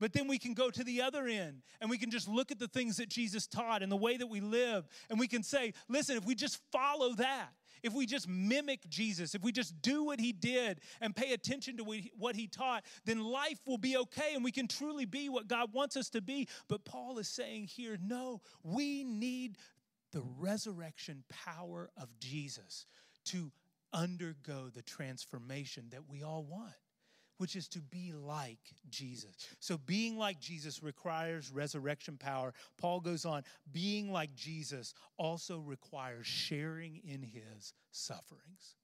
But 0.00 0.12
then 0.12 0.26
we 0.26 0.38
can 0.38 0.52
go 0.54 0.68
to 0.68 0.82
the 0.82 1.02
other 1.02 1.28
end 1.28 1.62
and 1.80 1.88
we 1.88 1.96
can 1.96 2.10
just 2.10 2.26
look 2.26 2.50
at 2.50 2.58
the 2.58 2.66
things 2.66 2.96
that 2.96 3.08
Jesus 3.08 3.46
taught 3.46 3.82
and 3.82 3.92
the 3.92 3.96
way 3.96 4.16
that 4.16 4.26
we 4.26 4.40
live, 4.40 4.88
and 5.08 5.18
we 5.20 5.28
can 5.28 5.42
say, 5.42 5.74
listen, 5.88 6.16
if 6.16 6.24
we 6.24 6.34
just 6.34 6.58
follow 6.72 7.14
that, 7.14 7.50
if 7.82 7.92
we 7.92 8.06
just 8.06 8.28
mimic 8.28 8.88
Jesus, 8.88 9.34
if 9.34 9.42
we 9.42 9.52
just 9.52 9.80
do 9.82 10.04
what 10.04 10.20
he 10.20 10.32
did 10.32 10.80
and 11.00 11.14
pay 11.14 11.32
attention 11.32 11.76
to 11.78 11.84
what 12.16 12.36
he 12.36 12.46
taught, 12.46 12.84
then 13.04 13.22
life 13.22 13.58
will 13.66 13.78
be 13.78 13.96
okay 13.96 14.34
and 14.34 14.44
we 14.44 14.52
can 14.52 14.68
truly 14.68 15.04
be 15.04 15.28
what 15.28 15.48
God 15.48 15.72
wants 15.72 15.96
us 15.96 16.10
to 16.10 16.20
be. 16.20 16.48
But 16.68 16.84
Paul 16.84 17.18
is 17.18 17.28
saying 17.28 17.68
here, 17.68 17.98
no, 18.00 18.40
we 18.62 19.04
need 19.04 19.58
the 20.12 20.22
resurrection 20.38 21.24
power 21.28 21.90
of 21.96 22.08
Jesus 22.18 22.86
to 23.26 23.50
undergo 23.92 24.70
the 24.72 24.82
transformation 24.82 25.86
that 25.90 26.08
we 26.08 26.22
all 26.22 26.44
want 26.44 26.72
which 27.42 27.56
is 27.56 27.66
to 27.66 27.80
be 27.80 28.12
like 28.12 28.60
Jesus. 28.88 29.32
So, 29.58 29.76
being 29.76 30.16
like 30.16 30.38
Jesus 30.38 30.80
requires 30.80 31.50
resurrection 31.50 32.16
power. 32.16 32.54
Paul 32.78 33.00
goes 33.00 33.24
on, 33.24 33.42
being 33.72 34.12
like 34.12 34.32
Jesus 34.36 34.94
also 35.16 35.58
requires 35.58 36.24
sharing 36.24 37.00
in 37.04 37.20
his 37.20 37.72
sufferings. 37.90 38.76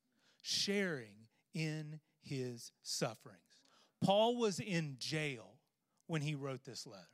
Sharing 0.43 1.29
in 1.55 2.01
his 2.21 2.73
sufferings. 2.83 3.63
Paul 4.03 4.37
was 4.37 4.59
in 4.59 4.97
jail 4.99 5.61
when 6.09 6.21
he 6.21 6.35
wrote 6.35 6.65
this 6.65 6.85
letter. 6.85 7.07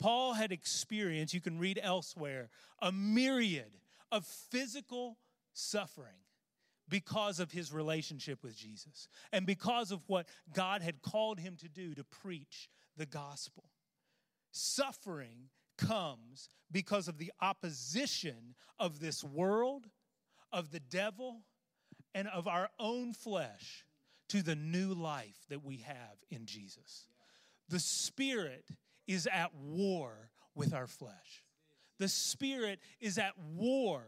Paul 0.00 0.32
had 0.32 0.50
experienced, 0.50 1.34
you 1.34 1.40
can 1.40 1.60
read 1.60 1.78
elsewhere, 1.80 2.48
a 2.82 2.90
myriad 2.90 3.78
of 4.10 4.26
physical 4.26 5.18
suffering 5.52 6.18
because 6.88 7.40
of 7.40 7.50
his 7.50 7.72
relationship 7.72 8.42
with 8.42 8.56
Jesus 8.56 9.08
and 9.32 9.46
because 9.46 9.90
of 9.90 10.00
what 10.06 10.26
God 10.52 10.82
had 10.82 11.02
called 11.02 11.40
him 11.40 11.56
to 11.60 11.68
do 11.68 11.94
to 11.94 12.04
preach 12.04 12.68
the 12.96 13.06
gospel. 13.06 13.64
Suffering 14.52 15.48
comes 15.78 16.48
because 16.70 17.08
of 17.08 17.18
the 17.18 17.32
opposition 17.40 18.54
of 18.78 19.00
this 19.00 19.24
world, 19.24 19.86
of 20.52 20.70
the 20.70 20.80
devil, 20.80 21.42
and 22.14 22.28
of 22.28 22.46
our 22.46 22.68
own 22.78 23.12
flesh 23.12 23.84
to 24.28 24.42
the 24.42 24.54
new 24.54 24.94
life 24.94 25.44
that 25.48 25.64
we 25.64 25.78
have 25.78 26.16
in 26.30 26.46
Jesus. 26.46 27.08
The 27.68 27.80
Spirit 27.80 28.66
is 29.06 29.26
at 29.26 29.54
war 29.54 30.30
with 30.54 30.72
our 30.72 30.86
flesh. 30.86 31.44
The 31.98 32.08
Spirit 32.08 32.80
is 33.00 33.18
at 33.18 33.32
war 33.56 34.02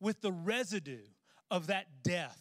with 0.00 0.20
the 0.20 0.32
residue 0.32 1.06
of 1.50 1.68
that 1.68 1.86
death 2.02 2.40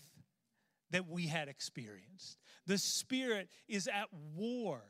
that 0.92 1.08
we 1.08 1.28
had 1.28 1.48
experienced. 1.48 2.38
The 2.68 2.78
Spirit 2.78 3.50
is 3.68 3.88
at 3.88 4.08
war 4.36 4.82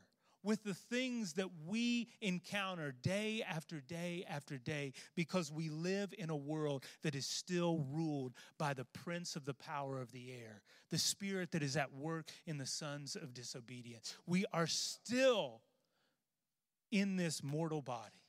with 0.46 0.62
the 0.62 0.74
things 0.74 1.32
that 1.32 1.48
we 1.66 2.08
encounter 2.20 2.92
day 3.02 3.42
after 3.46 3.80
day 3.80 4.24
after 4.28 4.56
day 4.56 4.92
because 5.16 5.50
we 5.50 5.68
live 5.68 6.14
in 6.16 6.30
a 6.30 6.36
world 6.36 6.84
that 7.02 7.16
is 7.16 7.26
still 7.26 7.84
ruled 7.90 8.32
by 8.56 8.72
the 8.72 8.84
prince 8.84 9.34
of 9.34 9.44
the 9.44 9.54
power 9.54 10.00
of 10.00 10.12
the 10.12 10.30
air, 10.30 10.62
the 10.90 10.98
spirit 10.98 11.50
that 11.50 11.64
is 11.64 11.76
at 11.76 11.92
work 11.92 12.30
in 12.46 12.58
the 12.58 12.66
sons 12.66 13.16
of 13.16 13.34
disobedience. 13.34 14.16
We 14.24 14.44
are 14.52 14.68
still 14.68 15.62
in 16.92 17.16
this 17.16 17.42
mortal 17.42 17.82
body. 17.82 18.22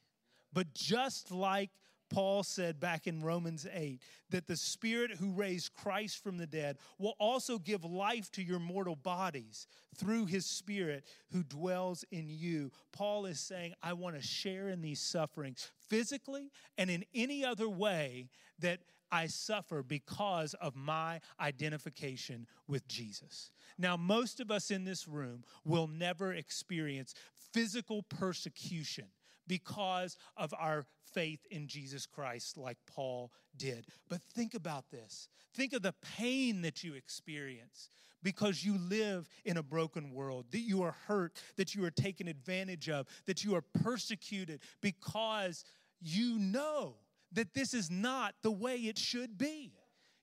But 0.51 0.73
just 0.73 1.29
like 1.29 1.69
Paul 2.09 2.43
said 2.43 2.79
back 2.79 3.07
in 3.07 3.21
Romans 3.21 3.67
8 3.71 4.01
that 4.29 4.47
the 4.47 4.55
Spirit 4.55 5.11
who 5.11 5.31
raised 5.31 5.73
Christ 5.73 6.23
from 6.23 6.37
the 6.37 6.47
dead 6.47 6.77
will 6.97 7.15
also 7.19 7.59
give 7.59 7.83
life 7.83 8.31
to 8.31 8.43
your 8.43 8.59
mortal 8.59 8.95
bodies 8.95 9.67
through 9.95 10.25
his 10.25 10.45
Spirit 10.45 11.05
who 11.31 11.43
dwells 11.43 12.05
in 12.11 12.29
you. 12.29 12.71
Paul 12.93 13.25
is 13.25 13.39
saying, 13.39 13.73
I 13.83 13.93
want 13.93 14.15
to 14.15 14.21
share 14.21 14.69
in 14.69 14.81
these 14.81 15.01
sufferings 15.01 15.71
physically 15.89 16.51
and 16.77 16.89
in 16.89 17.03
any 17.13 17.43
other 17.43 17.69
way 17.69 18.29
that 18.59 18.79
I 19.11 19.27
suffer 19.27 19.83
because 19.83 20.53
of 20.55 20.75
my 20.75 21.21
identification 21.39 22.47
with 22.67 22.87
Jesus. 22.87 23.51
Now, 23.77 23.95
most 23.95 24.39
of 24.39 24.51
us 24.51 24.71
in 24.71 24.83
this 24.83 25.07
room 25.07 25.43
will 25.63 25.87
never 25.87 26.33
experience 26.33 27.13
physical 27.53 28.03
persecution 28.03 29.05
because 29.47 30.17
of 30.35 30.53
our 30.57 30.85
faith 31.13 31.45
in 31.49 31.67
Jesus 31.67 32.05
Christ, 32.05 32.57
like 32.57 32.77
Paul 32.85 33.31
did. 33.55 33.85
But 34.09 34.21
think 34.21 34.53
about 34.53 34.91
this 34.91 35.27
think 35.53 35.73
of 35.73 35.81
the 35.81 35.95
pain 36.17 36.61
that 36.61 36.83
you 36.83 36.93
experience 36.93 37.89
because 38.21 38.63
you 38.63 38.77
live 38.77 39.27
in 39.43 39.57
a 39.57 39.63
broken 39.63 40.11
world, 40.11 40.45
that 40.51 40.59
you 40.59 40.83
are 40.83 40.95
hurt, 41.07 41.41
that 41.55 41.73
you 41.73 41.83
are 41.83 41.91
taken 41.91 42.27
advantage 42.27 42.89
of, 42.89 43.07
that 43.25 43.43
you 43.43 43.55
are 43.55 43.63
persecuted 43.83 44.59
because 44.81 45.63
you 45.99 46.37
know 46.37 46.95
that 47.31 47.53
this 47.53 47.73
is 47.73 47.89
not 47.89 48.35
the 48.43 48.51
way 48.51 48.75
it 48.75 48.97
should 48.97 49.37
be. 49.37 49.73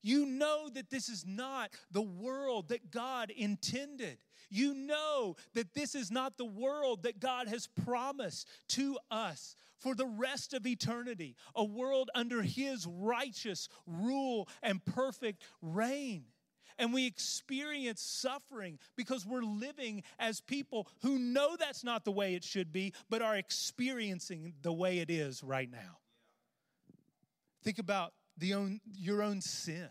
You 0.04 0.26
know 0.26 0.68
that 0.74 0.90
this 0.90 1.08
is 1.08 1.24
not 1.26 1.70
the 1.90 2.02
world 2.02 2.68
that 2.68 2.90
God 2.90 3.30
intended. 3.30 4.18
You 4.50 4.74
know 4.74 5.36
that 5.54 5.72
this 5.72 5.94
is 5.94 6.10
not 6.10 6.36
the 6.36 6.44
world 6.44 7.04
that 7.04 7.20
God 7.20 7.48
has 7.48 7.66
promised 7.84 8.46
to 8.68 8.98
us 9.10 9.56
for 9.78 9.94
the 9.94 10.06
rest 10.06 10.52
of 10.52 10.66
eternity, 10.66 11.36
a 11.56 11.64
world 11.64 12.10
under 12.14 12.42
His 12.42 12.86
righteous 12.86 13.70
rule 13.86 14.46
and 14.62 14.84
perfect 14.84 15.42
reign. 15.62 16.24
And 16.78 16.92
we 16.92 17.06
experience 17.06 18.02
suffering 18.02 18.78
because 18.96 19.24
we're 19.24 19.42
living 19.42 20.02
as 20.18 20.42
people 20.42 20.86
who 21.00 21.18
know 21.18 21.56
that's 21.58 21.82
not 21.82 22.04
the 22.04 22.12
way 22.12 22.34
it 22.34 22.44
should 22.44 22.72
be, 22.72 22.92
but 23.08 23.22
are 23.22 23.36
experiencing 23.36 24.52
the 24.60 24.72
way 24.72 24.98
it 24.98 25.08
is 25.08 25.42
right 25.42 25.70
now. 25.70 25.96
Think 27.62 27.78
about 27.78 28.12
the 28.36 28.54
own, 28.54 28.80
your 28.92 29.22
own 29.22 29.40
sin, 29.40 29.88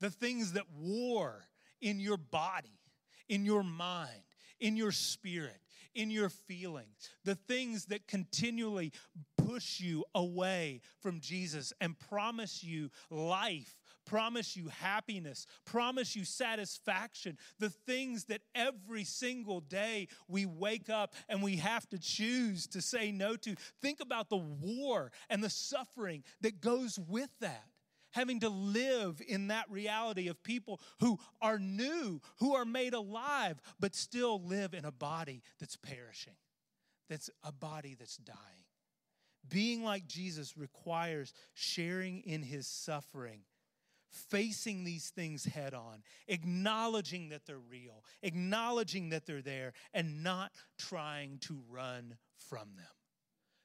the 0.00 0.10
things 0.10 0.52
that 0.52 0.64
war 0.76 1.44
in 1.80 2.00
your 2.00 2.16
body, 2.16 2.80
in 3.28 3.44
your 3.44 3.62
mind, 3.62 4.22
in 4.60 4.76
your 4.76 4.92
spirit, 4.92 5.60
in 5.94 6.10
your 6.10 6.28
feelings, 6.28 7.10
the 7.24 7.34
things 7.34 7.86
that 7.86 8.06
continually 8.06 8.92
push 9.36 9.80
you 9.80 10.04
away 10.14 10.80
from 11.00 11.20
Jesus 11.20 11.72
and 11.80 11.98
promise 11.98 12.62
you 12.62 12.90
life 13.10 13.76
promise 14.08 14.56
you 14.56 14.68
happiness, 14.68 15.46
promise 15.64 16.16
you 16.16 16.24
satisfaction, 16.24 17.36
the 17.58 17.68
things 17.68 18.24
that 18.24 18.40
every 18.54 19.04
single 19.04 19.60
day 19.60 20.08
we 20.26 20.46
wake 20.46 20.88
up 20.88 21.14
and 21.28 21.42
we 21.42 21.56
have 21.56 21.88
to 21.90 21.98
choose 21.98 22.66
to 22.68 22.80
say 22.80 23.12
no 23.12 23.36
to. 23.36 23.54
Think 23.82 24.00
about 24.00 24.30
the 24.30 24.38
war 24.38 25.12
and 25.28 25.44
the 25.44 25.50
suffering 25.50 26.24
that 26.40 26.60
goes 26.60 26.98
with 26.98 27.30
that 27.40 27.64
having 28.12 28.40
to 28.40 28.48
live 28.48 29.20
in 29.28 29.48
that 29.48 29.70
reality 29.70 30.28
of 30.28 30.42
people 30.42 30.80
who 30.98 31.18
are 31.42 31.58
new, 31.58 32.20
who 32.38 32.54
are 32.54 32.64
made 32.64 32.94
alive, 32.94 33.60
but 33.78 33.94
still 33.94 34.42
live 34.42 34.72
in 34.72 34.86
a 34.86 34.90
body 34.90 35.42
that's 35.60 35.76
perishing, 35.76 36.36
that's 37.10 37.28
a 37.44 37.52
body 37.52 37.94
that's 37.98 38.16
dying. 38.16 38.38
Being 39.46 39.84
like 39.84 40.06
Jesus 40.06 40.56
requires 40.56 41.34
sharing 41.52 42.20
in 42.22 42.42
his 42.42 42.66
suffering 42.66 43.42
facing 44.10 44.84
these 44.84 45.10
things 45.10 45.44
head 45.44 45.74
on, 45.74 46.02
acknowledging 46.26 47.28
that 47.30 47.46
they're 47.46 47.58
real, 47.58 48.04
acknowledging 48.22 49.10
that 49.10 49.26
they're 49.26 49.42
there, 49.42 49.72
and 49.92 50.22
not 50.22 50.52
trying 50.78 51.38
to 51.38 51.60
run 51.70 52.16
from 52.36 52.68
them. 52.76 52.86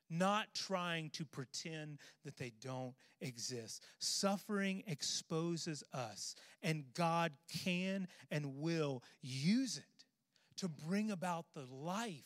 Not 0.10 0.48
trying 0.54 1.10
to 1.12 1.26
pretend 1.26 1.98
that 2.24 2.38
they 2.38 2.52
don't 2.62 2.94
exist. 3.20 3.84
Suffering 4.00 4.84
exposes 4.86 5.84
us, 5.92 6.36
and 6.62 6.84
God 6.94 7.32
can 7.64 8.08
and 8.30 8.58
will 8.58 9.02
use 9.22 9.78
it 9.78 10.06
to 10.58 10.68
bring 10.68 11.10
about 11.10 11.46
the 11.56 11.66
life 11.72 12.26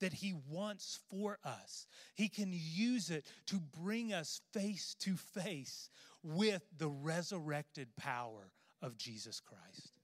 that 0.00 0.12
He 0.14 0.34
wants 0.48 1.00
for 1.10 1.38
us. 1.44 1.86
He 2.14 2.28
can 2.28 2.50
use 2.52 3.10
it 3.10 3.26
to 3.46 3.60
bring 3.82 4.12
us 4.12 4.40
face 4.52 4.96
to 5.00 5.16
face 5.16 5.90
with 6.22 6.62
the 6.76 6.88
resurrected 6.88 7.88
power 7.96 8.50
of 8.82 8.96
Jesus 8.96 9.40
Christ. 9.40 9.98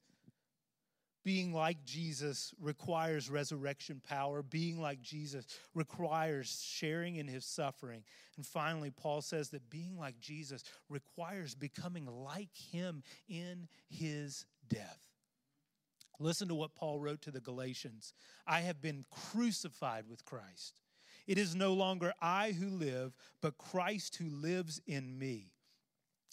Being 1.24 1.54
like 1.54 1.84
Jesus 1.86 2.52
requires 2.60 3.30
resurrection 3.30 4.02
power. 4.06 4.42
Being 4.42 4.78
like 4.80 5.00
Jesus 5.00 5.46
requires 5.74 6.62
sharing 6.62 7.16
in 7.16 7.26
his 7.26 7.46
suffering. 7.46 8.04
And 8.36 8.44
finally, 8.44 8.90
Paul 8.90 9.22
says 9.22 9.48
that 9.50 9.70
being 9.70 9.98
like 9.98 10.20
Jesus 10.20 10.62
requires 10.90 11.54
becoming 11.54 12.06
like 12.06 12.54
him 12.54 13.02
in 13.26 13.68
his 13.88 14.44
death. 14.68 15.00
Listen 16.20 16.48
to 16.48 16.54
what 16.54 16.74
Paul 16.74 17.00
wrote 17.00 17.22
to 17.22 17.30
the 17.30 17.40
Galatians 17.40 18.12
I 18.46 18.60
have 18.60 18.82
been 18.82 19.04
crucified 19.10 20.04
with 20.08 20.24
Christ. 20.26 20.80
It 21.26 21.38
is 21.38 21.54
no 21.54 21.72
longer 21.72 22.12
I 22.20 22.52
who 22.52 22.68
live, 22.68 23.16
but 23.40 23.56
Christ 23.56 24.16
who 24.16 24.28
lives 24.28 24.80
in 24.86 25.18
me. 25.18 25.53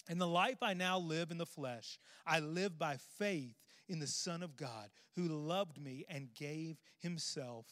And 0.08 0.20
the 0.20 0.26
life 0.26 0.62
I 0.62 0.74
now 0.74 0.98
live 0.98 1.30
in 1.30 1.38
the 1.38 1.46
flesh, 1.46 1.98
I 2.26 2.40
live 2.40 2.78
by 2.78 2.96
faith 3.18 3.56
in 3.88 3.98
the 3.98 4.06
Son 4.06 4.42
of 4.42 4.56
God 4.56 4.90
who 5.14 5.28
loved 5.28 5.80
me 5.80 6.04
and 6.08 6.34
gave 6.34 6.78
himself 6.98 7.66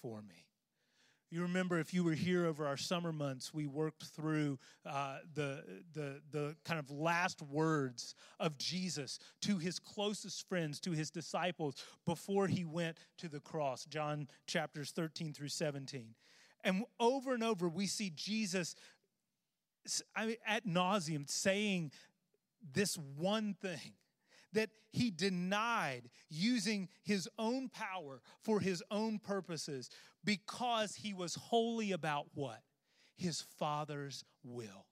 for 0.00 0.22
me. 0.22 0.46
You 1.30 1.42
remember 1.42 1.78
if 1.78 1.92
you 1.92 2.04
were 2.04 2.14
here 2.14 2.46
over 2.46 2.66
our 2.66 2.76
summer 2.76 3.12
months, 3.12 3.52
we 3.52 3.66
worked 3.66 4.04
through 4.04 4.58
uh, 4.84 5.18
the, 5.34 5.64
the, 5.92 6.20
the 6.30 6.56
kind 6.64 6.78
of 6.78 6.90
last 6.90 7.42
words 7.42 8.14
of 8.38 8.56
Jesus 8.58 9.18
to 9.42 9.58
his 9.58 9.80
closest 9.80 10.48
friends, 10.48 10.78
to 10.80 10.92
his 10.92 11.10
disciples, 11.10 11.84
before 12.04 12.46
he 12.46 12.64
went 12.64 12.98
to 13.18 13.28
the 13.28 13.40
cross, 13.40 13.84
John 13.86 14.28
chapters 14.46 14.92
13 14.92 15.32
through 15.32 15.48
17. 15.48 16.14
And 16.62 16.84
over 17.00 17.34
and 17.34 17.42
over, 17.42 17.68
we 17.68 17.86
see 17.86 18.10
Jesus 18.14 18.74
I 20.14 20.26
mean, 20.26 20.36
ad 20.46 20.66
nauseam 20.66 21.26
saying 21.28 21.92
this 22.72 22.96
one 23.16 23.54
thing 23.54 23.94
that 24.52 24.70
he 24.92 25.10
denied 25.10 26.08
using 26.28 26.88
his 27.02 27.28
own 27.38 27.68
power 27.68 28.22
for 28.42 28.60
his 28.60 28.82
own 28.90 29.18
purposes 29.18 29.90
because 30.24 30.94
he 30.94 31.12
was 31.12 31.34
wholly 31.34 31.92
about 31.92 32.26
what? 32.34 32.62
His 33.16 33.42
Father's 33.58 34.24
will 34.42 34.86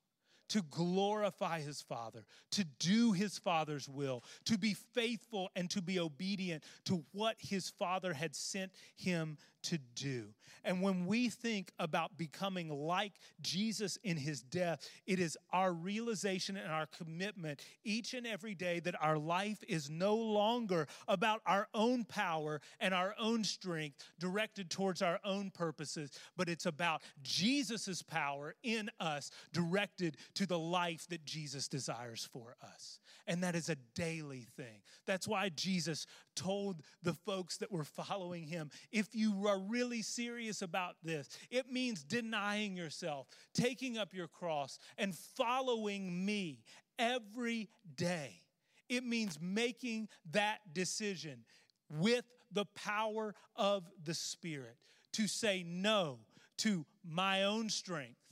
to 0.50 0.62
glorify 0.62 1.60
his 1.60 1.80
Father, 1.80 2.24
to 2.52 2.64
do 2.78 3.12
his 3.12 3.38
Father's 3.38 3.88
will, 3.88 4.22
to 4.44 4.58
be 4.58 4.74
faithful 4.74 5.50
and 5.56 5.70
to 5.70 5.82
be 5.82 5.98
obedient 5.98 6.62
to 6.84 7.04
what 7.12 7.36
his 7.38 7.70
Father 7.70 8.12
had 8.12 8.36
sent 8.36 8.72
him 8.94 9.38
to 9.64 9.78
do. 9.94 10.28
And 10.64 10.80
when 10.80 11.06
we 11.06 11.28
think 11.28 11.72
about 11.78 12.16
becoming 12.16 12.70
like 12.70 13.12
Jesus 13.42 13.98
in 14.02 14.16
his 14.16 14.40
death, 14.42 14.88
it 15.06 15.18
is 15.20 15.36
our 15.52 15.72
realization 15.72 16.56
and 16.56 16.72
our 16.72 16.86
commitment 16.86 17.60
each 17.84 18.14
and 18.14 18.26
every 18.26 18.54
day 18.54 18.80
that 18.80 18.94
our 19.02 19.18
life 19.18 19.62
is 19.68 19.90
no 19.90 20.14
longer 20.14 20.86
about 21.06 21.42
our 21.46 21.68
own 21.74 22.04
power 22.04 22.60
and 22.80 22.94
our 22.94 23.14
own 23.18 23.44
strength 23.44 23.98
directed 24.18 24.70
towards 24.70 25.02
our 25.02 25.20
own 25.24 25.50
purposes, 25.50 26.10
but 26.36 26.48
it's 26.48 26.66
about 26.66 27.02
Jesus' 27.22 28.02
power 28.02 28.54
in 28.62 28.90
us 29.00 29.30
directed 29.52 30.16
to 30.34 30.46
the 30.46 30.58
life 30.58 31.06
that 31.08 31.24
Jesus 31.26 31.68
desires 31.68 32.28
for 32.32 32.56
us. 32.62 33.00
And 33.26 33.42
that 33.42 33.54
is 33.54 33.68
a 33.68 33.76
daily 33.94 34.46
thing. 34.56 34.82
That's 35.06 35.28
why 35.28 35.50
Jesus 35.50 36.06
told 36.36 36.82
the 37.02 37.14
folks 37.14 37.58
that 37.58 37.72
were 37.72 37.84
following 37.84 38.46
him 38.46 38.70
if 38.92 39.14
you 39.14 39.46
are 39.46 39.58
really 39.58 40.02
serious 40.02 40.62
about 40.62 40.96
this, 41.02 41.28
it 41.50 41.70
means 41.70 42.02
denying 42.02 42.76
yourself, 42.76 43.26
taking 43.54 43.98
up 43.98 44.14
your 44.14 44.28
cross, 44.28 44.78
and 44.98 45.14
following 45.14 46.24
me 46.24 46.60
every 46.98 47.68
day. 47.96 48.40
It 48.88 49.04
means 49.04 49.38
making 49.40 50.08
that 50.32 50.58
decision 50.72 51.44
with 51.90 52.24
the 52.52 52.66
power 52.74 53.34
of 53.56 53.84
the 54.04 54.14
Spirit 54.14 54.76
to 55.12 55.26
say 55.26 55.64
no 55.66 56.18
to 56.58 56.84
my 57.04 57.44
own 57.44 57.68
strength 57.68 58.23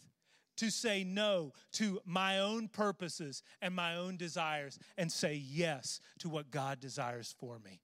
to 0.56 0.70
say 0.70 1.04
no 1.04 1.52
to 1.72 2.00
my 2.04 2.38
own 2.38 2.68
purposes 2.68 3.42
and 3.60 3.74
my 3.74 3.96
own 3.96 4.16
desires 4.16 4.78
and 4.96 5.10
say 5.10 5.34
yes 5.34 6.00
to 6.18 6.28
what 6.28 6.50
God 6.50 6.80
desires 6.80 7.34
for 7.38 7.58
me, 7.58 7.80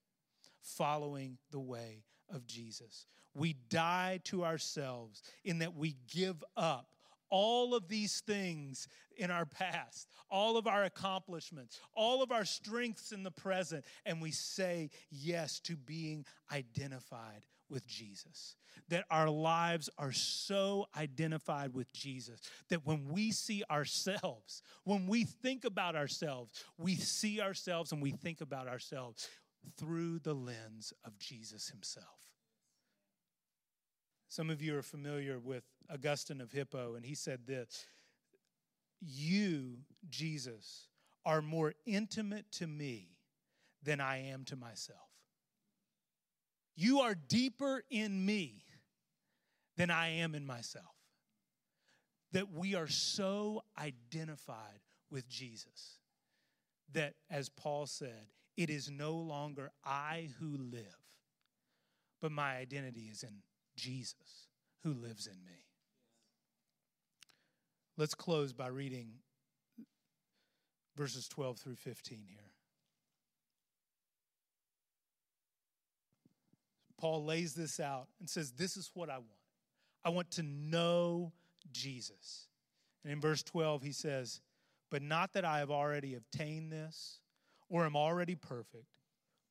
following 0.61 1.39
the 1.51 1.61
way 1.61 2.05
of 2.33 2.47
Jesus. 2.47 3.07
we 3.35 3.55
die 3.69 4.21
to 4.25 4.45
ourselves, 4.45 5.23
in 5.45 5.61
that 5.61 5.75
we 5.75 5.97
give 6.13 6.43
up 6.57 6.89
all 7.31 7.75
of 7.75 7.89
these 7.89 8.21
things 8.21 8.89
in 9.17 9.31
our 9.31 9.45
past, 9.47 10.09
all 10.31 10.57
of 10.57 10.67
our 10.67 10.85
accomplishments, 10.85 11.79
all 11.95 12.23
of 12.23 12.33
our 12.33 12.45
strengths 12.45 13.13
in 13.13 13.23
the 13.23 13.31
present, 13.31 13.85
and 14.07 14.21
we 14.21 14.31
say 14.31 14.91
yes 15.11 15.61
to 15.61 15.77
being 15.77 16.25
identified 16.53 17.45
with 17.71 17.87
Jesus. 17.87 18.57
That 18.89 19.05
our 19.11 19.29
lives 19.29 19.91
are 19.99 20.13
so 20.13 20.87
identified 20.97 21.75
with 21.75 21.93
Jesus 21.93 22.41
that 22.71 22.87
when 22.87 23.09
we 23.09 23.33
see 23.33 23.63
ourselves, 23.71 24.63
when 24.85 25.07
we 25.07 25.25
think 25.25 25.65
about 25.65 25.97
ourselves, 25.97 26.65
we 26.79 26.95
see 26.95 27.41
ourselves 27.41 27.93
and 27.93 28.01
we 28.01 28.13
think 28.13 28.41
about 28.41 28.69
ourselves 28.69 29.29
through 29.77 30.21
the 30.21 30.35
lens 30.35 30.93
of 31.05 31.19
Jesus 31.19 31.69
himself. 31.69 32.07
Some 34.29 34.51
of 34.51 34.61
you 34.61 34.77
are 34.77 34.83
familiar 34.83 35.39
with 35.39 35.65
Augustine 35.91 36.41
of 36.41 36.53
Hippo, 36.53 36.95
and 36.95 37.05
he 37.05 37.15
said 37.15 37.47
this 37.47 37.87
You, 39.01 39.79
Jesus, 40.09 40.87
are 41.25 41.43
more 41.43 41.75
intimate 41.87 42.51
to 42.53 42.67
me 42.67 43.17
than 43.83 44.01
I 44.01 44.29
am 44.29 44.45
to 44.47 44.57
myself. 44.57 45.08
You 46.81 47.01
are 47.01 47.17
deeper 47.17 47.83
in 47.91 48.25
me 48.25 48.63
than 49.77 49.91
I 49.91 50.11
am 50.11 50.37
in 50.37 50.47
myself. 50.47 50.95
That 52.31 52.53
we 52.53 52.77
are 52.77 52.87
so 52.87 53.65
identified 53.77 54.79
with 55.11 55.29
Jesus 55.29 55.99
that, 56.93 57.15
as 57.29 57.49
Paul 57.49 57.87
said, 57.87 58.29
it 58.57 58.71
is 58.71 58.89
no 58.89 59.15
longer 59.15 59.73
I 59.85 60.29
who 60.39 60.57
live, 60.57 61.03
but 62.23 62.31
my 62.31 62.55
identity 62.55 63.09
is 63.11 63.25
in 63.25 63.43
Jesus 63.77 64.47
who 64.85 64.93
lives 64.93 65.27
in 65.27 65.45
me. 65.45 65.65
Let's 67.97 68.15
close 68.15 68.53
by 68.53 68.69
reading 68.69 69.15
verses 70.97 71.27
12 71.27 71.59
through 71.59 71.75
15 71.75 72.19
here. 72.29 72.53
Paul 76.99 77.25
lays 77.25 77.55
this 77.55 77.81
out 77.81 78.09
and 78.19 78.29
says, 78.29 78.51
This 78.51 78.77
is 78.77 78.91
what 78.93 79.09
I 79.09 79.19
want. 79.19 79.29
I 80.05 80.11
want 80.11 80.31
to 80.33 80.43
know 80.43 81.33
Jesus. 81.73 82.49
And 83.05 83.13
in 83.13 83.21
verse 83.21 83.43
12, 83.43 83.83
he 83.83 83.93
says, 83.93 84.41
But 84.91 85.03
not 85.03 85.33
that 85.35 85.45
I 85.45 85.61
have 85.61 85.71
already 85.71 86.15
obtained 86.15 86.73
this 86.73 87.21
or 87.69 87.87
am 87.87 87.97
already 87.97 88.35
perfect, 88.35 88.87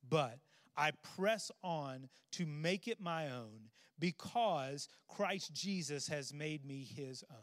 but 0.08 0.38
I 0.76 0.92
press 1.16 1.50
on 1.62 2.08
to 2.32 2.46
make 2.46 2.86
it 2.86 3.00
my 3.00 3.30
own 3.30 3.70
because 3.98 4.88
Christ 5.08 5.52
Jesus 5.52 6.08
has 6.08 6.32
made 6.32 6.64
me 6.64 6.84
his 6.84 7.24
own. 7.30 7.38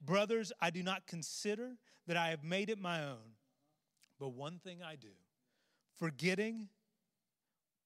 Brothers, 0.00 0.52
I 0.60 0.70
do 0.70 0.82
not 0.82 1.06
consider 1.06 1.76
that 2.06 2.16
I 2.16 2.30
have 2.30 2.42
made 2.42 2.70
it 2.70 2.80
my 2.80 3.04
own, 3.04 3.34
but 4.18 4.30
one 4.30 4.58
thing 4.58 4.78
I 4.82 4.96
do, 4.96 5.08
forgetting 5.98 6.68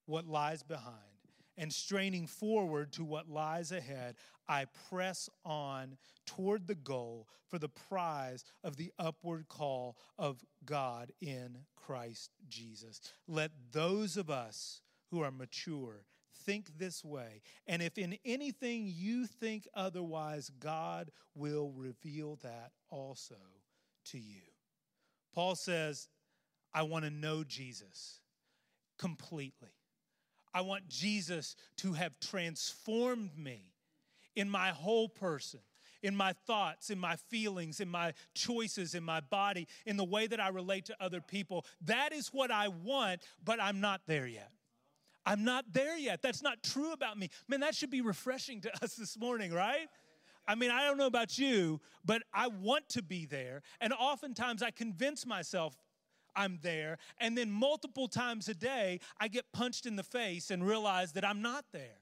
what 0.07 0.27
lies 0.27 0.63
behind 0.63 1.13
and 1.57 1.73
straining 1.73 2.27
forward 2.27 2.93
to 2.93 3.05
what 3.05 3.29
lies 3.29 3.73
ahead, 3.73 4.17
I 4.49 4.67
press 4.89 5.29
on 5.45 5.97
toward 6.27 6.67
the 6.67 6.75
goal 6.75 7.29
for 7.49 7.59
the 7.59 7.69
prize 7.69 8.45
of 8.65 8.77
the 8.77 8.93
upward 8.99 9.49
call 9.49 9.97
of 10.19 10.43
God 10.65 11.13
in 11.21 11.59
Christ 11.77 12.31
Jesus. 12.49 13.01
Let 13.29 13.51
those 13.73 14.17
of 14.17 14.31
us 14.31 14.81
who 15.11 15.21
are 15.23 15.31
mature 15.31 16.05
think 16.45 16.79
this 16.79 17.05
way. 17.05 17.43
And 17.67 17.83
if 17.83 17.99
in 17.99 18.17
anything 18.25 18.91
you 18.93 19.27
think 19.27 19.69
otherwise, 19.75 20.51
God 20.59 21.11
will 21.35 21.71
reveal 21.71 22.39
that 22.43 22.73
also 22.91 23.37
to 24.07 24.19
you. 24.19 24.43
Paul 25.35 25.55
says, 25.55 26.09
I 26.75 26.83
want 26.83 27.05
to 27.05 27.11
know 27.11 27.45
Jesus 27.45 28.21
completely. 28.99 29.71
I 30.55 30.61
want 30.63 30.89
Jesus 30.89 31.57
to 31.79 31.93
have 31.95 32.19
transformed 32.21 33.37
me 33.37 33.73
in 34.37 34.49
my 34.49 34.69
whole 34.71 35.09
person, 35.09 35.61
in 36.03 36.17
my 36.17 36.33
thoughts, 36.47 36.91
in 36.91 36.99
my 36.99 37.17
feelings, 37.17 37.81
in 37.81 37.89
my 37.89 38.13
choices, 38.35 38.95
in 38.95 39.05
my 39.05 39.21
body, 39.21 39.69
in 39.87 39.97
the 39.97 40.05
way 40.05 40.27
that 40.27 40.41
I 40.41 40.49
relate 40.49 40.87
to 40.87 40.97
other 41.01 41.21
people. 41.21 41.65
That 41.83 42.13
is 42.13 42.29
what 42.29 42.51
I 42.51 42.69
want, 42.69 43.23
but 43.45 43.61
I'm 43.61 43.81
not 43.81 44.03
there 44.07 44.27
yet. 44.27 44.51
I'm 45.25 45.45
not 45.45 45.67
there 45.73 45.97
yet. 45.97 46.21
That's 46.23 46.43
not 46.43 46.63
true 46.63 46.93
about 46.93 47.19
me. 47.19 47.31
Man, 47.49 47.61
that 47.61 47.75
should 47.75 47.91
be 47.91 48.01
refreshing 48.01 48.61
to 48.63 48.73
us 48.85 48.95
this 48.95 49.19
morning, 49.19 49.53
right? 49.53 49.89
I 50.47 50.57
mean, 50.57 50.71
I 50.71 50.85
don't 50.85 50.99
know 50.99 51.07
about 51.07 51.39
you, 51.39 51.81
but 52.05 52.23
I 52.35 52.49
want 52.49 52.89
to 52.91 53.03
be 53.03 53.27
there. 53.27 53.63
And 53.81 53.93
oftentimes 53.93 54.63
I 54.63 54.73
convince 54.73 55.25
myself 55.25 55.77
I'm 56.35 56.59
there. 56.63 56.99
And 57.19 57.37
then 57.37 57.51
multiple 57.51 58.09
times 58.09 58.49
a 58.49 58.55
day, 58.55 59.01
I 59.21 59.29
get 59.29 59.53
punched 59.53 59.87
in 59.87 59.97
the 59.97 60.03
face 60.03 60.51
and 60.51 60.67
realize 60.67 61.13
that 61.13 61.25
I'm 61.25 61.43
not 61.43 61.65
there. 61.73 62.01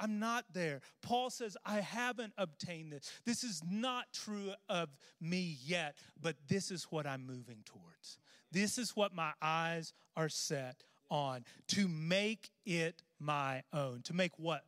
I'm 0.00 0.18
not 0.18 0.46
there. 0.52 0.80
Paul 1.00 1.30
says, 1.30 1.56
I 1.64 1.80
haven't 1.80 2.32
obtained 2.36 2.92
this. 2.92 3.10
This 3.24 3.44
is 3.44 3.62
not 3.64 4.06
true 4.12 4.52
of 4.68 4.88
me 5.20 5.58
yet, 5.64 5.96
but 6.20 6.34
this 6.48 6.72
is 6.72 6.84
what 6.90 7.06
I'm 7.06 7.24
moving 7.24 7.58
towards. 7.64 8.18
This 8.50 8.78
is 8.78 8.96
what 8.96 9.14
my 9.14 9.32
eyes 9.40 9.92
are 10.16 10.28
set 10.28 10.82
on 11.08 11.44
to 11.68 11.86
make 11.86 12.50
it 12.66 13.02
my 13.20 13.62
own. 13.72 14.02
To 14.02 14.14
make 14.14 14.32
what? 14.38 14.64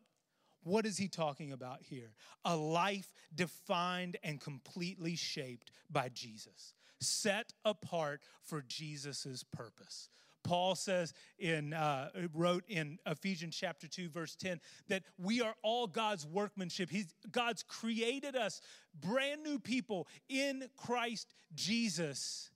What 0.62 0.87
is 0.87 0.96
he 0.96 1.09
talking 1.09 1.53
about 1.53 1.83
here? 1.83 2.12
A 2.44 2.57
life 2.57 3.12
defined 3.35 4.16
and 4.22 4.40
completely 4.40 5.16
shaped 5.16 5.72
by 5.90 6.11
Jesus 6.11 6.74
set 7.00 7.52
apart 7.64 8.22
for 8.42 8.62
Jesus' 8.62 9.44
purpose. 9.52 10.09
Paul 10.44 10.74
says 10.74 11.12
in 11.38 11.72
uh, 11.72 12.11
wrote 12.35 12.64
in 12.68 12.98
Ephesians 13.07 13.57
chapter 13.57 13.88
2 13.88 14.11
verse 14.11 14.37
10 14.37 14.61
that 14.88 15.02
we 15.18 15.40
are 15.40 15.54
all 15.62 15.87
God's 15.87 16.26
workmanship. 16.26 16.90
He's 16.90 17.14
God's 17.33 17.62
created 17.62 18.37
us 18.37 18.61
brand 19.00 19.42
new 19.42 19.59
people 19.59 20.07
in 20.28 20.68
Christ 20.76 21.35
Jesus 21.54 22.50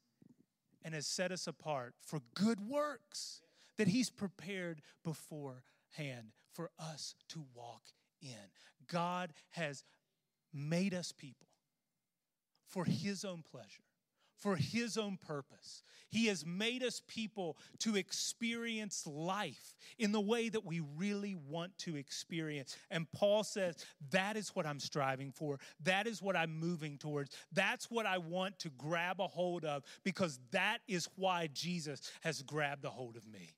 and 0.84 0.94
has 0.94 1.06
set 1.06 1.32
us 1.32 1.46
apart 1.46 1.94
for 2.00 2.20
good 2.34 2.60
works 2.60 3.40
that 3.78 3.88
he's 3.88 4.10
prepared 4.10 4.82
beforehand 5.02 6.32
for 6.52 6.70
us 6.78 7.14
to 7.30 7.44
walk 7.54 7.82
in. 8.20 8.28
God 8.86 9.32
has 9.50 9.82
made 10.52 10.94
us 10.94 11.12
people 11.12 11.48
for 12.66 12.84
his 12.84 13.24
own 13.24 13.42
pleasure 13.50 13.87
for 14.38 14.56
His 14.56 14.96
own 14.96 15.16
purpose. 15.16 15.82
He 16.10 16.26
has 16.26 16.46
made 16.46 16.82
us 16.82 17.02
people 17.06 17.58
to 17.80 17.96
experience 17.96 19.06
life 19.06 19.76
in 19.98 20.12
the 20.12 20.20
way 20.20 20.48
that 20.48 20.64
we 20.64 20.80
really 20.96 21.34
want 21.34 21.76
to 21.78 21.96
experience. 21.96 22.76
And 22.90 23.10
Paul 23.12 23.44
says, 23.44 23.76
That 24.10 24.36
is 24.36 24.48
what 24.50 24.66
I'm 24.66 24.80
striving 24.80 25.32
for. 25.32 25.58
That 25.84 26.06
is 26.06 26.22
what 26.22 26.36
I'm 26.36 26.58
moving 26.58 26.96
towards. 26.96 27.36
That's 27.52 27.90
what 27.90 28.06
I 28.06 28.18
want 28.18 28.58
to 28.60 28.70
grab 28.70 29.20
a 29.20 29.26
hold 29.26 29.64
of 29.64 29.84
because 30.02 30.38
that 30.52 30.78
is 30.88 31.08
why 31.16 31.48
Jesus 31.52 32.00
has 32.22 32.42
grabbed 32.42 32.84
a 32.84 32.90
hold 32.90 33.16
of 33.16 33.26
me. 33.26 33.54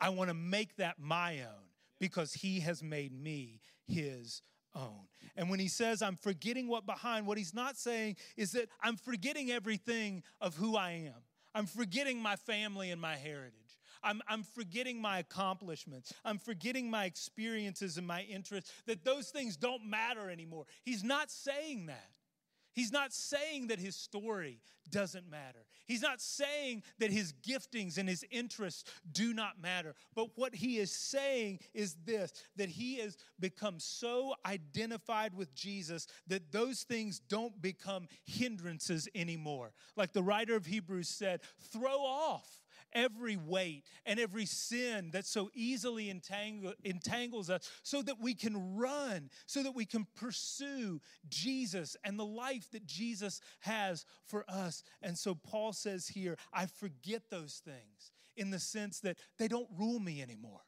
I 0.00 0.10
want 0.10 0.28
to 0.28 0.34
make 0.34 0.76
that 0.76 0.96
my 0.98 1.40
own 1.40 1.68
because 1.98 2.32
He 2.32 2.60
has 2.60 2.82
made 2.82 3.12
me 3.12 3.60
His 3.86 4.42
own. 4.74 5.06
And 5.36 5.48
when 5.50 5.60
he 5.60 5.68
says, 5.68 6.02
I'm 6.02 6.16
forgetting 6.16 6.68
what 6.68 6.86
behind, 6.86 7.26
what 7.26 7.38
he's 7.38 7.54
not 7.54 7.76
saying 7.76 8.16
is 8.36 8.52
that 8.52 8.68
I'm 8.82 8.96
forgetting 8.96 9.50
everything 9.50 10.22
of 10.40 10.56
who 10.56 10.76
I 10.76 10.92
am. 11.06 11.22
I'm 11.54 11.66
forgetting 11.66 12.20
my 12.20 12.36
family 12.36 12.90
and 12.90 13.00
my 13.00 13.16
heritage. 13.16 13.54
I'm, 14.02 14.22
I'm 14.28 14.42
forgetting 14.42 15.00
my 15.00 15.18
accomplishments. 15.18 16.12
I'm 16.24 16.38
forgetting 16.38 16.90
my 16.90 17.04
experiences 17.04 17.98
and 17.98 18.06
my 18.06 18.22
interests, 18.22 18.72
that 18.86 19.04
those 19.04 19.28
things 19.28 19.56
don't 19.56 19.84
matter 19.84 20.30
anymore. 20.30 20.64
He's 20.82 21.04
not 21.04 21.30
saying 21.30 21.86
that. 21.86 22.08
He's 22.72 22.92
not 22.92 23.12
saying 23.12 23.68
that 23.68 23.78
his 23.78 23.96
story 23.96 24.60
doesn't 24.90 25.28
matter. 25.28 25.66
He's 25.86 26.02
not 26.02 26.20
saying 26.20 26.82
that 26.98 27.10
his 27.10 27.32
giftings 27.32 27.98
and 27.98 28.08
his 28.08 28.24
interests 28.30 28.84
do 29.12 29.32
not 29.32 29.60
matter. 29.60 29.94
But 30.14 30.28
what 30.36 30.54
he 30.54 30.78
is 30.78 30.92
saying 30.92 31.60
is 31.74 31.96
this 32.04 32.32
that 32.56 32.68
he 32.68 32.96
has 32.98 33.16
become 33.38 33.78
so 33.78 34.34
identified 34.46 35.34
with 35.34 35.54
Jesus 35.54 36.06
that 36.26 36.52
those 36.52 36.82
things 36.82 37.20
don't 37.20 37.60
become 37.60 38.08
hindrances 38.24 39.08
anymore. 39.14 39.72
Like 39.96 40.12
the 40.12 40.22
writer 40.22 40.54
of 40.56 40.66
Hebrews 40.66 41.08
said, 41.08 41.40
throw 41.72 41.98
off 41.98 42.59
every 42.92 43.36
weight 43.36 43.84
and 44.04 44.18
every 44.18 44.46
sin 44.46 45.10
that 45.12 45.26
so 45.26 45.50
easily 45.54 46.10
entangle, 46.10 46.74
entangles 46.84 47.50
us 47.50 47.70
so 47.82 48.02
that 48.02 48.20
we 48.20 48.34
can 48.34 48.76
run, 48.76 49.30
so 49.46 49.62
that 49.62 49.74
we 49.74 49.84
can 49.84 50.06
pursue 50.16 51.00
Jesus 51.28 51.96
and 52.04 52.18
the 52.18 52.24
life 52.24 52.70
that 52.72 52.86
Jesus 52.86 53.40
has 53.60 54.04
for 54.26 54.44
us. 54.48 54.82
And 55.02 55.16
so 55.16 55.34
Paul 55.34 55.72
says 55.72 56.08
here, 56.08 56.36
I 56.52 56.66
forget 56.66 57.22
those 57.30 57.62
things 57.64 58.12
in 58.36 58.50
the 58.50 58.58
sense 58.58 59.00
that 59.00 59.18
they 59.38 59.48
don't 59.48 59.68
rule 59.78 60.00
me 60.00 60.22
anymore. 60.22 60.62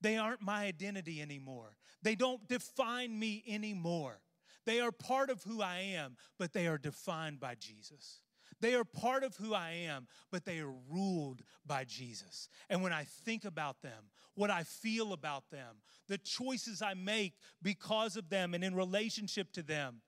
They 0.00 0.16
aren't 0.16 0.42
my 0.42 0.64
identity 0.64 1.22
anymore. 1.22 1.76
They 2.02 2.16
don't 2.16 2.46
define 2.48 3.16
me 3.18 3.44
anymore. 3.46 4.20
They 4.64 4.80
are 4.80 4.92
part 4.92 5.30
of 5.30 5.42
who 5.42 5.62
I 5.62 5.78
am, 5.78 6.16
but 6.38 6.52
they 6.52 6.66
are 6.66 6.78
defined 6.78 7.40
by 7.40 7.54
Jesus. 7.54 8.20
They 8.62 8.74
are 8.74 8.84
part 8.84 9.24
of 9.24 9.36
who 9.36 9.54
I 9.54 9.72
am, 9.88 10.06
but 10.30 10.44
they 10.44 10.60
are 10.60 10.72
ruled 10.88 11.42
by 11.66 11.84
Jesus. 11.84 12.48
And 12.70 12.80
when 12.80 12.92
I 12.92 13.04
think 13.04 13.44
about 13.44 13.82
them, 13.82 14.10
what 14.34 14.50
I 14.50 14.62
feel 14.62 15.12
about 15.12 15.50
them, 15.50 15.82
the 16.08 16.16
choices 16.16 16.80
I 16.80 16.94
make 16.94 17.34
because 17.60 18.16
of 18.16 18.30
them 18.30 18.54
and 18.54 18.62
in 18.62 18.76
relationship 18.76 19.52
to 19.54 19.62
them, 19.62 20.00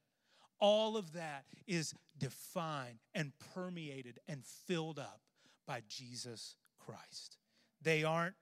all 0.60 0.96
of 0.96 1.12
that 1.14 1.44
is 1.66 1.94
defined 2.16 3.00
and 3.12 3.32
permeated 3.54 4.20
and 4.28 4.44
filled 4.44 5.00
up 5.00 5.20
by 5.66 5.82
Jesus 5.88 6.54
Christ. 6.78 7.38
They 7.82 8.04
aren't 8.04 8.36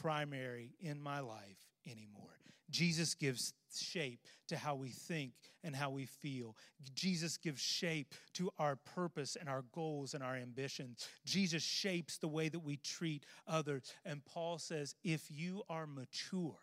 primary 0.00 0.72
in 0.80 0.98
my 0.98 1.20
life 1.20 1.68
anymore. 1.86 2.24
Jesus 2.70 3.14
gives 3.14 3.52
shape 3.76 4.20
to 4.48 4.56
how 4.56 4.74
we 4.74 4.90
think 4.90 5.32
and 5.64 5.74
how 5.74 5.90
we 5.90 6.06
feel. 6.06 6.56
Jesus 6.94 7.36
gives 7.36 7.60
shape 7.60 8.14
to 8.34 8.50
our 8.58 8.76
purpose 8.76 9.36
and 9.36 9.48
our 9.48 9.64
goals 9.72 10.14
and 10.14 10.22
our 10.22 10.36
ambitions. 10.36 11.06
Jesus 11.24 11.62
shapes 11.62 12.18
the 12.18 12.28
way 12.28 12.48
that 12.48 12.60
we 12.60 12.76
treat 12.76 13.24
others. 13.46 13.92
And 14.04 14.24
Paul 14.24 14.58
says, 14.58 14.94
if 15.04 15.30
you 15.30 15.62
are 15.68 15.86
mature, 15.86 16.58